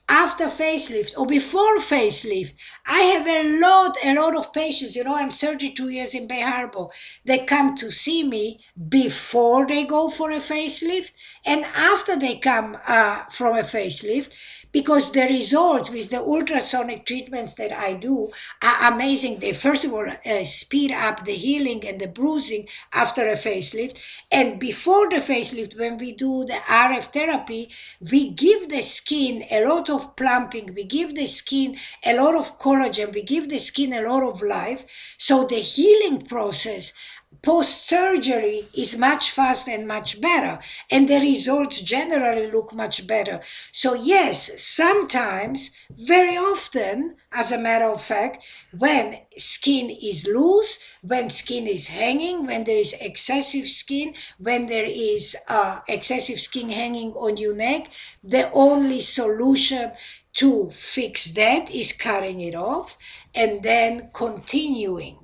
after 0.10 0.46
facelift 0.46 1.18
or 1.18 1.26
before 1.26 1.78
facelift, 1.78 2.56
I 2.86 3.00
have 3.02 3.28
a 3.28 3.60
lot, 3.60 3.98
a 4.04 4.14
lot 4.16 4.36
of 4.36 4.54
patients. 4.54 4.96
You 4.96 5.04
know, 5.04 5.16
I'm 5.16 5.32
32 5.32 5.90
years 5.90 6.14
in 6.14 6.28
Bay 6.28 6.42
Harbor. 6.42 6.88
They 7.26 7.46
come 7.46 7.76
to 7.76 7.92
see 7.92 8.24
me 8.28 8.60
before 8.90 9.66
they 9.68 9.84
go 9.86 10.10
for 10.10 10.32
a 10.32 10.38
facelift 10.38 11.14
and 11.46 11.66
after 11.74 12.16
they 12.16 12.36
come 12.38 12.78
uh, 12.88 13.24
from 13.30 13.58
a 13.58 13.62
facelift 13.64 14.63
because 14.74 15.12
the 15.12 15.22
results 15.22 15.90
with 15.90 16.10
the 16.10 16.20
ultrasonic 16.20 17.06
treatments 17.06 17.54
that 17.54 17.72
I 17.72 17.94
do 17.94 18.30
are 18.62 18.92
amazing. 18.92 19.40
They 19.40 19.54
first 19.54 19.86
of 19.86 19.94
all 19.94 20.08
uh, 20.10 20.44
speed 20.44 20.92
up 20.92 21.24
the 21.24 21.34
healing 21.34 21.88
and 21.88 22.02
the 22.02 22.08
bruising 22.08 22.68
after 22.92 23.30
a 23.30 23.36
facelift. 23.36 23.98
And 24.32 24.60
before 24.60 25.10
the 25.10 25.18
facelift, 25.18 25.80
when 25.80 25.98
we 25.98 26.12
do 26.12 26.44
the 26.44 26.60
RF 26.68 27.14
therapy, 27.14 27.70
we 28.12 28.32
give 28.32 28.68
the 28.70 28.82
skin 28.82 29.46
a 29.52 29.64
lot 29.64 29.90
of 29.90 30.16
plumping, 30.18 30.74
we 30.76 30.84
give 30.84 31.16
the 31.16 31.28
skin 31.28 31.78
a 32.04 32.16
lot 32.16 32.36
of 32.36 32.60
collagen, 32.60 33.14
we 33.14 33.22
give 33.22 33.50
the 33.50 33.60
skin 33.60 33.94
a 33.94 34.02
lot 34.02 34.24
of 34.24 34.42
life. 34.42 35.16
So 35.18 35.46
the 35.46 35.56
healing 35.56 36.22
process 36.26 36.94
post 37.42 37.88
surgery 37.88 38.66
is 38.76 38.98
much 38.98 39.32
faster 39.32 39.72
and 39.72 39.88
much 39.88 40.22
better, 40.22 40.60
and 40.92 41.08
the 41.08 41.20
results 41.20 41.82
generally 41.82 42.50
look 42.52 42.76
much 42.76 43.08
better. 43.08 43.42
So, 43.72 43.94
yes, 43.94 44.62
sometimes, 44.62 45.72
very 45.90 46.38
often, 46.38 47.16
as 47.32 47.52
a 47.52 47.58
matter 47.58 47.86
of 47.86 48.02
fact, 48.02 48.46
when 48.78 49.20
skin 49.38 49.90
is 49.90 50.28
loose, 50.28 50.80
when 51.02 51.30
skin 51.30 51.68
is 51.68 51.88
hanging, 51.88 52.46
when 52.46 52.64
there 52.64 52.78
is 52.78 52.94
excessive 53.02 53.66
skin, 53.66 54.14
when 54.38 54.68
there 54.68 54.86
is 54.86 55.36
uh, 55.48 55.80
excessive 55.88 56.40
skin 56.40 56.70
hanging 56.70 57.14
on 57.14 57.38
your 57.38 57.56
neck, 57.56 57.90
the 58.24 58.52
only 58.52 59.02
solution 59.02 59.92
to 60.34 60.70
fix 60.72 61.32
that 61.34 61.70
is 61.70 61.92
cutting 61.92 62.40
it 62.42 62.56
off 62.56 62.98
and 63.36 63.62
then 63.64 64.10
continuing 64.14 65.18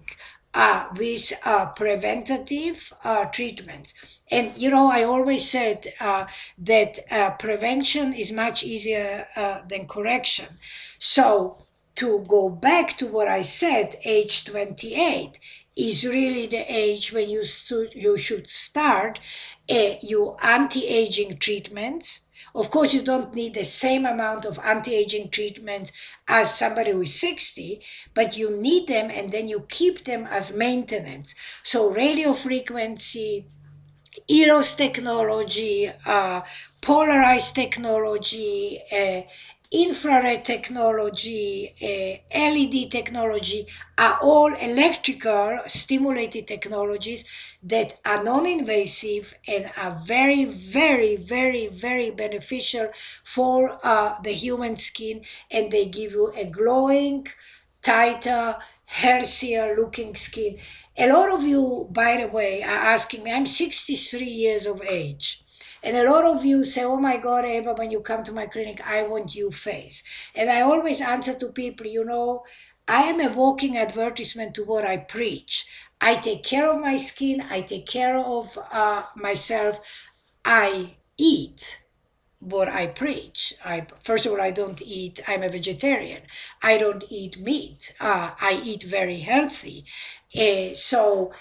uh, 0.54 0.88
with 0.98 1.34
uh, 1.46 1.68
preventative 1.68 2.92
uh, 3.04 3.26
treatments. 3.26 4.22
And 4.32 4.56
you 4.58 4.70
know, 4.70 4.90
I 4.92 5.04
always 5.04 5.50
said 5.50 5.94
uh, 6.00 6.28
that 6.58 7.00
uh, 7.12 7.32
prevention 7.32 8.14
is 8.14 8.32
much 8.32 8.64
easier 8.64 9.28
uh, 9.36 9.60
than 9.68 9.88
correction. 9.88 10.48
So, 10.98 11.58
to 11.96 12.26
go 12.28 12.50
back 12.50 12.96
to 12.98 13.08
what 13.08 13.28
I 13.28 13.42
said, 13.42 14.00
age 14.06 14.46
28 14.46 15.38
is 15.76 16.08
really 16.08 16.48
the 16.48 16.66
age 16.74 17.12
when 17.12 17.30
you, 17.30 17.44
stu- 17.44 17.90
you 17.94 18.18
should 18.18 18.48
start 18.48 19.20
your 20.02 20.38
anti 20.44 20.88
aging 20.88 21.38
treatments 21.38 22.22
of 22.56 22.72
course, 22.72 22.94
you 22.94 23.02
don't 23.02 23.34
need 23.36 23.54
the 23.54 23.64
same 23.64 24.06
amount 24.06 24.46
of 24.46 24.60
anti 24.64 24.94
aging 24.94 25.30
treatments 25.30 25.92
as 26.28 26.58
somebody 26.58 26.92
who 26.92 27.02
is 27.02 27.20
60, 27.20 27.82
but 28.14 28.38
you 28.38 28.56
need 28.60 28.88
them 28.88 29.10
and 29.12 29.32
then 29.32 29.48
you 29.48 29.66
keep 29.70 30.04
them 30.06 30.28
as 30.30 30.56
maintenance. 30.56 31.36
So, 31.64 31.90
radio 31.92 32.34
frequency, 32.34 33.46
ELOS 34.30 34.76
technology, 34.76 35.90
uh, 36.06 36.42
polarized 36.82 37.56
technology, 37.56 38.80
uh, 38.92 39.22
infrared 39.72 40.44
technology, 40.44 41.74
uh, 41.82 42.38
LED 42.38 42.90
technology 42.92 43.68
are 43.98 44.18
all 44.22 44.54
electrical 44.56 45.60
stimulated 45.68 46.48
technologies 46.48 47.58
that 47.62 48.00
are 48.06 48.24
non-invasive 48.24 49.36
and 49.48 49.72
are 49.78 49.92
very, 50.06 50.46
very, 50.46 51.16
very, 51.18 51.68
very 51.68 52.10
beneficial 52.10 52.90
for 53.24 53.80
uh, 53.84 54.20
the 54.24 54.32
human 54.32 54.76
skin, 54.76 55.22
and 55.52 55.72
they 55.72 55.86
give 55.86 56.14
you 56.14 56.32
a 56.36 56.46
glowing, 56.46 57.28
tighter, 57.82 58.58
healthier 58.86 59.76
looking 59.76 60.16
skin. 60.16 60.58
A 60.98 61.08
lot 61.12 61.30
of 61.32 61.44
you, 61.44 61.88
by 61.92 62.18
the 62.18 62.28
way, 62.28 62.64
are 62.64 62.70
asking 62.96 63.24
me, 63.24 63.32
I'm 63.32 63.46
63 63.46 64.26
years 64.26 64.66
of 64.66 64.82
age. 64.82 65.44
And 65.84 65.96
a 65.96 66.10
lot 66.12 66.26
of 66.26 66.46
you 66.46 66.64
say, 66.64 66.84
Oh 66.84 66.98
my 66.98 67.18
God, 67.18 67.46
Eva, 67.46 67.74
when 67.74 67.92
you 67.92 68.02
come 68.02 68.24
to 68.24 68.32
my 68.34 68.46
clinic, 68.48 68.82
I 68.88 69.04
want 69.04 69.36
you 69.36 69.52
face. 69.52 70.04
And 70.36 70.50
I 70.50 70.62
always 70.62 71.02
answer 71.02 71.34
to 71.38 71.48
people, 71.48 71.88
you 71.88 72.04
know, 72.04 72.44
I 72.88 73.04
am 73.04 73.20
a 73.22 73.32
walking 73.32 73.78
advertisement 73.78 74.56
to 74.56 74.64
what 74.64 74.84
I 74.86 74.98
preach. 74.98 75.68
I 76.02 76.16
take 76.16 76.44
care 76.44 76.70
of 76.70 76.82
my 76.82 76.98
skin, 76.98 77.46
I 77.50 77.62
take 77.62 77.86
care 77.86 78.18
of 78.18 78.58
uh, 78.72 79.04
myself, 79.16 79.80
I 80.46 80.98
eat 81.18 81.82
what 82.40 82.70
I 82.70 82.88
preach. 82.88 83.54
I 83.64 83.86
first 84.02 84.26
of 84.26 84.32
all, 84.32 84.42
I 84.42 84.52
don't 84.52 84.82
eat. 84.82 85.22
I'm 85.28 85.44
a 85.44 85.50
vegetarian. 85.50 86.22
I 86.64 86.78
don't 86.78 87.04
eat 87.10 87.38
meat. 87.38 87.94
Uh, 88.00 88.32
I 88.40 88.62
eat 88.64 88.84
very 88.84 89.20
healthy. 89.20 89.84
Uh, 90.36 90.74
so 90.74 91.34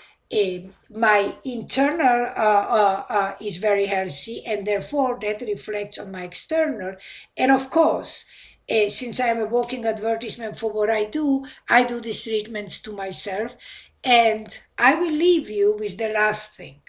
my 0.94 1.34
internal 1.44 2.32
uh, 2.36 2.66
uh, 2.68 3.04
uh, 3.08 3.34
is 3.40 3.56
very 3.56 3.86
healthy, 3.86 4.44
and 4.46 4.66
therefore 4.66 5.18
that 5.22 5.40
reflects 5.40 5.98
on 5.98 6.12
my 6.12 6.24
external. 6.24 6.96
And 7.36 7.50
of 7.50 7.70
course, 7.70 8.28
uh, 8.70 8.88
since 8.88 9.20
I'm 9.20 9.38
a 9.38 9.46
walking 9.46 9.86
advertisement 9.86 10.58
for 10.58 10.70
what 10.70 10.90
I 10.90 11.04
do, 11.04 11.46
I 11.68 11.84
do 11.84 12.00
these 12.00 12.24
treatments 12.24 12.80
to 12.82 12.92
myself. 12.92 13.56
And 14.04 14.46
I 14.76 14.94
will 14.94 15.12
leave 15.12 15.50
you 15.50 15.76
with 15.76 15.98
the 15.98 16.10
last 16.10 16.52
thing, 16.52 16.80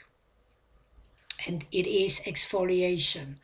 and 1.47 1.65
it 1.71 1.87
is 1.87 2.21
exfoliation. 2.27 3.35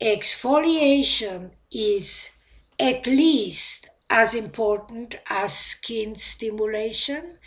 Exfoliation 0.00 1.50
is 1.72 2.32
at 2.78 3.06
least 3.06 3.88
as 4.10 4.34
important 4.34 5.16
as 5.28 5.56
skin 5.56 6.14
stimulation, 6.14 7.38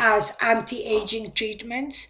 as 0.00 0.34
anti 0.40 0.82
aging 0.82 1.32
treatments. 1.32 2.08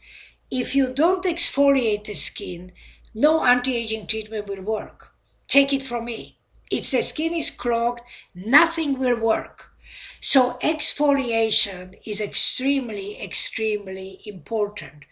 If 0.50 0.74
you 0.76 0.88
don't 0.92 1.24
exfoliate 1.24 2.04
the 2.04 2.14
skin, 2.14 2.72
no 3.14 3.44
anti 3.44 3.76
aging 3.76 4.06
treatment 4.06 4.46
will 4.46 4.62
work. 4.62 5.12
Take 5.48 5.72
it 5.72 5.82
from 5.82 6.04
me. 6.04 6.38
If 6.70 6.92
the 6.92 7.02
skin 7.02 7.34
is 7.34 7.50
clogged, 7.50 8.00
nothing 8.32 8.96
will 8.98 9.18
work. 9.18 9.72
So, 10.20 10.58
exfoliation 10.62 11.98
is 12.06 12.20
extremely, 12.20 13.20
extremely 13.20 14.20
important. 14.24 15.06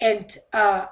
And 0.00 0.38
uh, 0.54 0.86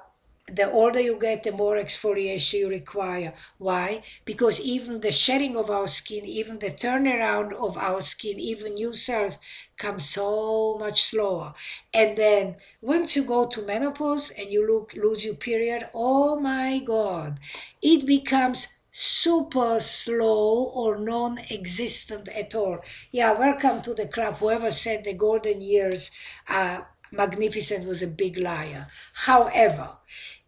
the 0.47 0.69
older 0.69 0.99
you 0.99 1.17
get, 1.19 1.43
the 1.43 1.51
more 1.51 1.75
exfoliation 1.75 2.59
you 2.59 2.69
require. 2.69 3.33
Why? 3.57 4.03
Because 4.25 4.59
even 4.59 4.99
the 4.99 5.11
shedding 5.11 5.55
of 5.55 5.69
our 5.69 5.87
skin, 5.87 6.25
even 6.25 6.59
the 6.59 6.71
turnaround 6.71 7.53
of 7.53 7.77
our 7.77 8.01
skin, 8.01 8.39
even 8.39 8.73
new 8.73 8.93
cells 8.93 9.39
come 9.77 9.99
so 9.99 10.77
much 10.77 11.03
slower. 11.03 11.53
And 11.93 12.17
then 12.17 12.57
once 12.81 13.15
you 13.15 13.23
go 13.23 13.47
to 13.47 13.61
menopause 13.65 14.31
and 14.31 14.49
you 14.49 14.65
look, 14.67 14.93
lose 14.95 15.25
your 15.25 15.35
period, 15.35 15.89
oh 15.93 16.39
my 16.39 16.79
God, 16.79 17.39
it 17.81 18.05
becomes 18.05 18.79
super 18.91 19.79
slow 19.79 20.65
or 20.65 20.97
non 20.97 21.39
existent 21.49 22.27
at 22.27 22.53
all. 22.53 22.79
Yeah, 23.11 23.31
welcome 23.33 23.81
to 23.83 23.93
the 23.93 24.07
club. 24.07 24.35
Whoever 24.35 24.69
said 24.71 25.03
the 25.03 25.13
golden 25.13 25.61
years 25.61 26.11
uh, 26.49 26.81
magnificent 27.11 27.87
was 27.87 28.01
a 28.01 28.07
big 28.07 28.37
liar. 28.37 28.87
However, 29.13 29.97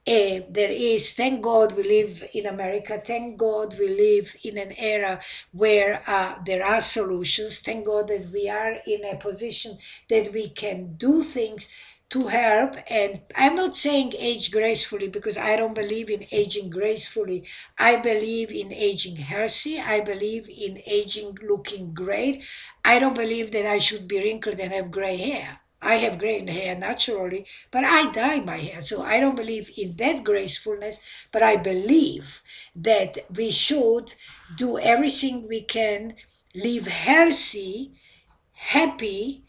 uh, 0.05 0.41
there 0.49 0.71
is, 0.71 1.13
thank 1.13 1.41
God 1.41 1.77
we 1.77 1.83
live 1.83 2.27
in 2.33 2.45
America. 2.45 3.01
Thank 3.05 3.37
God 3.37 3.75
we 3.79 3.87
live 3.87 4.35
in 4.43 4.57
an 4.57 4.73
era 4.77 5.21
where 5.53 6.03
uh, 6.07 6.39
there 6.45 6.65
are 6.65 6.81
solutions. 6.81 7.61
Thank 7.61 7.85
God 7.85 8.09
that 8.09 8.27
we 8.33 8.49
are 8.49 8.75
in 8.85 9.05
a 9.05 9.15
position 9.17 9.77
that 10.09 10.33
we 10.33 10.49
can 10.49 10.95
do 10.95 11.23
things 11.23 11.71
to 12.09 12.27
help. 12.27 12.75
And 12.89 13.21
I'm 13.35 13.55
not 13.55 13.77
saying 13.77 14.13
age 14.19 14.51
gracefully 14.51 15.07
because 15.07 15.37
I 15.37 15.55
don't 15.55 15.73
believe 15.73 16.09
in 16.09 16.25
aging 16.31 16.69
gracefully. 16.69 17.45
I 17.79 17.95
believe 17.95 18.51
in 18.51 18.73
aging 18.73 19.15
healthy. 19.15 19.79
I 19.79 20.01
believe 20.01 20.49
in 20.49 20.81
aging 20.85 21.37
looking 21.41 21.93
great. 21.93 22.45
I 22.83 22.99
don't 22.99 23.15
believe 23.15 23.51
that 23.53 23.65
I 23.65 23.79
should 23.79 24.07
be 24.07 24.19
wrinkled 24.19 24.59
and 24.59 24.73
have 24.73 24.91
gray 24.91 25.15
hair. 25.15 25.61
I 25.85 25.95
have 25.95 26.17
gray 26.17 26.39
hair 26.49 26.75
naturally, 26.77 27.45
but 27.69 27.83
I 27.83 28.09
dye 28.13 28.39
my 28.39 28.55
hair. 28.57 28.81
So 28.81 29.03
I 29.03 29.19
don't 29.19 29.35
believe 29.35 29.69
in 29.77 29.97
that 29.97 30.23
gracefulness, 30.23 31.01
but 31.31 31.43
I 31.43 31.57
believe 31.57 32.41
that 32.73 33.17
we 33.35 33.51
should 33.51 34.13
do 34.55 34.79
everything 34.79 35.45
we 35.47 35.61
can, 35.61 36.15
live 36.55 36.87
healthy, 36.87 37.91
happy, 38.53 39.43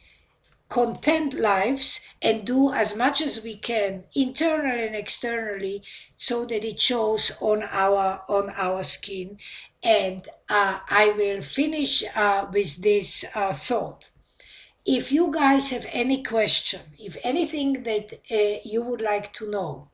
content 0.69 1.35
lives, 1.35 2.01
and 2.21 2.45
do 2.45 2.73
as 2.73 2.97
much 2.97 3.21
as 3.21 3.45
we 3.45 3.55
can 3.55 4.05
internally 4.17 4.87
and 4.87 4.97
externally 4.97 5.83
so 6.17 6.45
that 6.45 6.65
it 6.65 6.81
shows 6.81 7.31
on 7.41 7.63
our 7.71 8.23
on 8.29 8.51
our 8.57 8.83
skin. 8.83 9.39
And 9.85 10.29
uh, 10.49 10.81
I 10.91 11.11
will 11.17 11.43
finish 11.43 12.03
uh, 12.17 12.47
with 12.53 12.83
this 12.83 13.25
uh, 13.37 13.53
thought 13.53 14.11
if 14.87 15.11
you 15.11 15.33
guys 15.33 15.71
have 15.71 15.87
any 15.93 16.23
question, 16.23 16.81
if 16.99 17.17
anything 17.25 17.85
that 17.85 18.13
uh, 18.31 18.59
you 18.65 18.83
would 18.83 19.01
like 19.01 19.33
to 19.33 19.51
know 19.51 19.89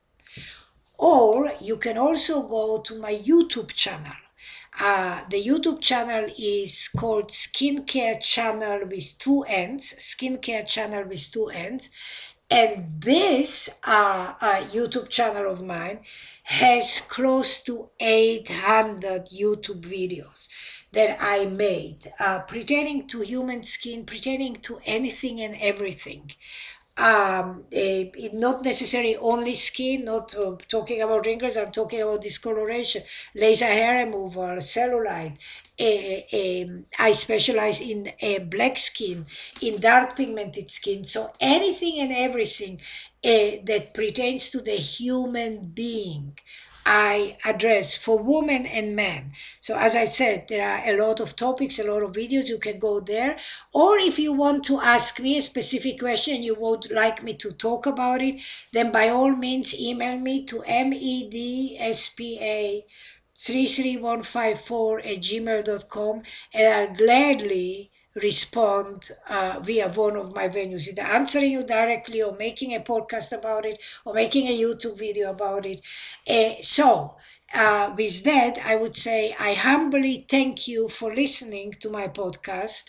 Or 0.97 1.53
you 1.61 1.77
can 1.77 1.97
also 1.97 2.45
go 2.49 2.81
to 2.81 2.99
my 2.99 3.15
YouTube 3.15 3.73
channel 3.73 4.11
uh, 4.79 5.25
the 5.29 5.43
YouTube 5.43 5.81
channel 5.81 6.29
is 6.37 6.89
called 6.97 7.29
Skincare 7.29 8.21
Channel 8.21 8.87
with 8.87 9.17
two 9.19 9.43
ends. 9.43 9.93
Skincare 9.99 10.65
Channel 10.65 11.03
with 11.05 11.31
two 11.31 11.47
ends. 11.47 11.89
And 12.49 13.01
this 13.01 13.69
uh, 13.85 14.33
uh, 14.41 14.61
YouTube 14.71 15.09
channel 15.09 15.49
of 15.49 15.61
mine 15.63 16.01
has 16.43 16.99
close 17.01 17.61
to 17.63 17.89
800 17.99 19.27
YouTube 19.27 19.81
videos 19.81 20.49
that 20.91 21.17
I 21.21 21.45
made 21.45 22.11
uh, 22.19 22.39
pertaining 22.39 23.07
to 23.07 23.21
human 23.21 23.63
skin, 23.63 24.05
pertaining 24.05 24.55
to 24.67 24.81
anything 24.85 25.39
and 25.39 25.55
everything 25.61 26.31
um, 26.97 27.63
a, 27.71 28.11
not 28.33 28.63
necessarily 28.63 29.15
only 29.17 29.55
skin, 29.55 30.05
not 30.05 30.35
uh, 30.35 30.55
talking 30.67 31.01
about 31.01 31.25
wrinkles, 31.25 31.57
I'm 31.57 31.71
talking 31.71 32.01
about 32.01 32.21
discoloration, 32.21 33.03
laser 33.35 33.65
hair 33.65 34.05
removal, 34.05 34.57
cellulite. 34.57 35.37
I 36.99 37.11
specialize 37.13 37.81
in 37.81 38.11
black 38.49 38.77
skin, 38.77 39.25
in 39.61 39.79
dark 39.81 40.15
pigmented 40.15 40.69
skin. 40.69 41.05
So 41.05 41.31
anything 41.39 41.99
and 41.99 42.11
everything 42.11 42.79
uh, 43.23 43.61
that 43.65 43.93
pertains 43.93 44.49
to 44.51 44.61
the 44.61 44.71
human 44.75 45.69
being. 45.73 46.37
I 46.85 47.37
address 47.45 47.95
for 47.95 48.17
women 48.17 48.65
and 48.65 48.95
men. 48.95 49.33
So, 49.59 49.75
as 49.75 49.95
I 49.95 50.05
said, 50.05 50.47
there 50.47 50.67
are 50.67 50.81
a 50.85 50.97
lot 50.97 51.19
of 51.19 51.35
topics, 51.35 51.77
a 51.79 51.83
lot 51.83 52.01
of 52.03 52.13
videos. 52.13 52.49
You 52.49 52.57
can 52.57 52.79
go 52.79 52.99
there. 52.99 53.37
Or 53.73 53.99
if 53.99 54.17
you 54.17 54.33
want 54.33 54.65
to 54.65 54.79
ask 54.79 55.19
me 55.19 55.37
a 55.37 55.41
specific 55.41 55.99
question, 55.99 56.41
you 56.41 56.55
would 56.55 56.89
like 56.91 57.21
me 57.21 57.35
to 57.35 57.51
talk 57.51 57.85
about 57.85 58.21
it, 58.21 58.41
then 58.73 58.91
by 58.91 59.09
all 59.09 59.31
means 59.31 59.79
email 59.79 60.17
me 60.17 60.43
to 60.45 60.63
medspa 60.67 61.23
33154 63.35 64.99
at 64.99 65.17
gmail.com 65.17 66.23
and 66.53 66.67
I'll 66.73 66.95
gladly 66.95 67.90
respond 68.15 69.11
uh, 69.29 69.59
via 69.61 69.89
one 69.89 70.15
of 70.15 70.33
my 70.35 70.47
venues, 70.47 70.87
either 70.89 71.01
answering 71.03 71.51
you 71.51 71.63
directly 71.63 72.21
or 72.21 72.33
making 72.37 72.73
a 72.75 72.79
podcast 72.79 73.31
about 73.37 73.65
it 73.65 73.81
or 74.05 74.13
making 74.13 74.47
a 74.47 74.59
YouTube 74.59 74.97
video 74.97 75.31
about 75.31 75.65
it. 75.65 75.81
Uh, 76.29 76.61
so, 76.61 77.15
uh, 77.53 77.93
with 77.97 78.23
that, 78.23 78.57
I 78.65 78.75
would 78.75 78.95
say 78.95 79.35
I 79.39 79.53
humbly 79.53 80.25
thank 80.29 80.67
you 80.67 80.87
for 80.87 81.13
listening 81.13 81.71
to 81.81 81.89
my 81.89 82.07
podcast. 82.07 82.85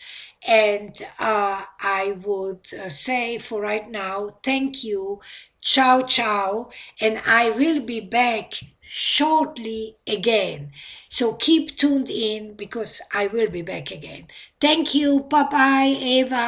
And 0.46 0.96
uh, 1.18 1.62
I 1.80 2.16
would 2.24 2.66
uh, 2.72 2.88
say 2.88 3.38
for 3.38 3.60
right 3.60 3.88
now, 3.88 4.28
thank 4.42 4.84
you. 4.84 5.20
Ciao, 5.60 6.02
ciao. 6.02 6.70
And 7.00 7.20
I 7.26 7.50
will 7.50 7.80
be 7.80 8.00
back 8.00 8.54
shortly 8.82 9.96
again. 10.06 10.72
So 11.08 11.34
keep 11.34 11.76
tuned 11.76 12.10
in 12.10 12.54
because 12.54 13.00
I 13.12 13.28
will 13.28 13.48
be 13.50 13.62
back 13.62 13.90
again. 13.90 14.26
Thank 14.60 14.94
you. 14.94 15.20
Bye 15.20 15.46
bye, 15.50 15.96
Eva. 15.98 16.46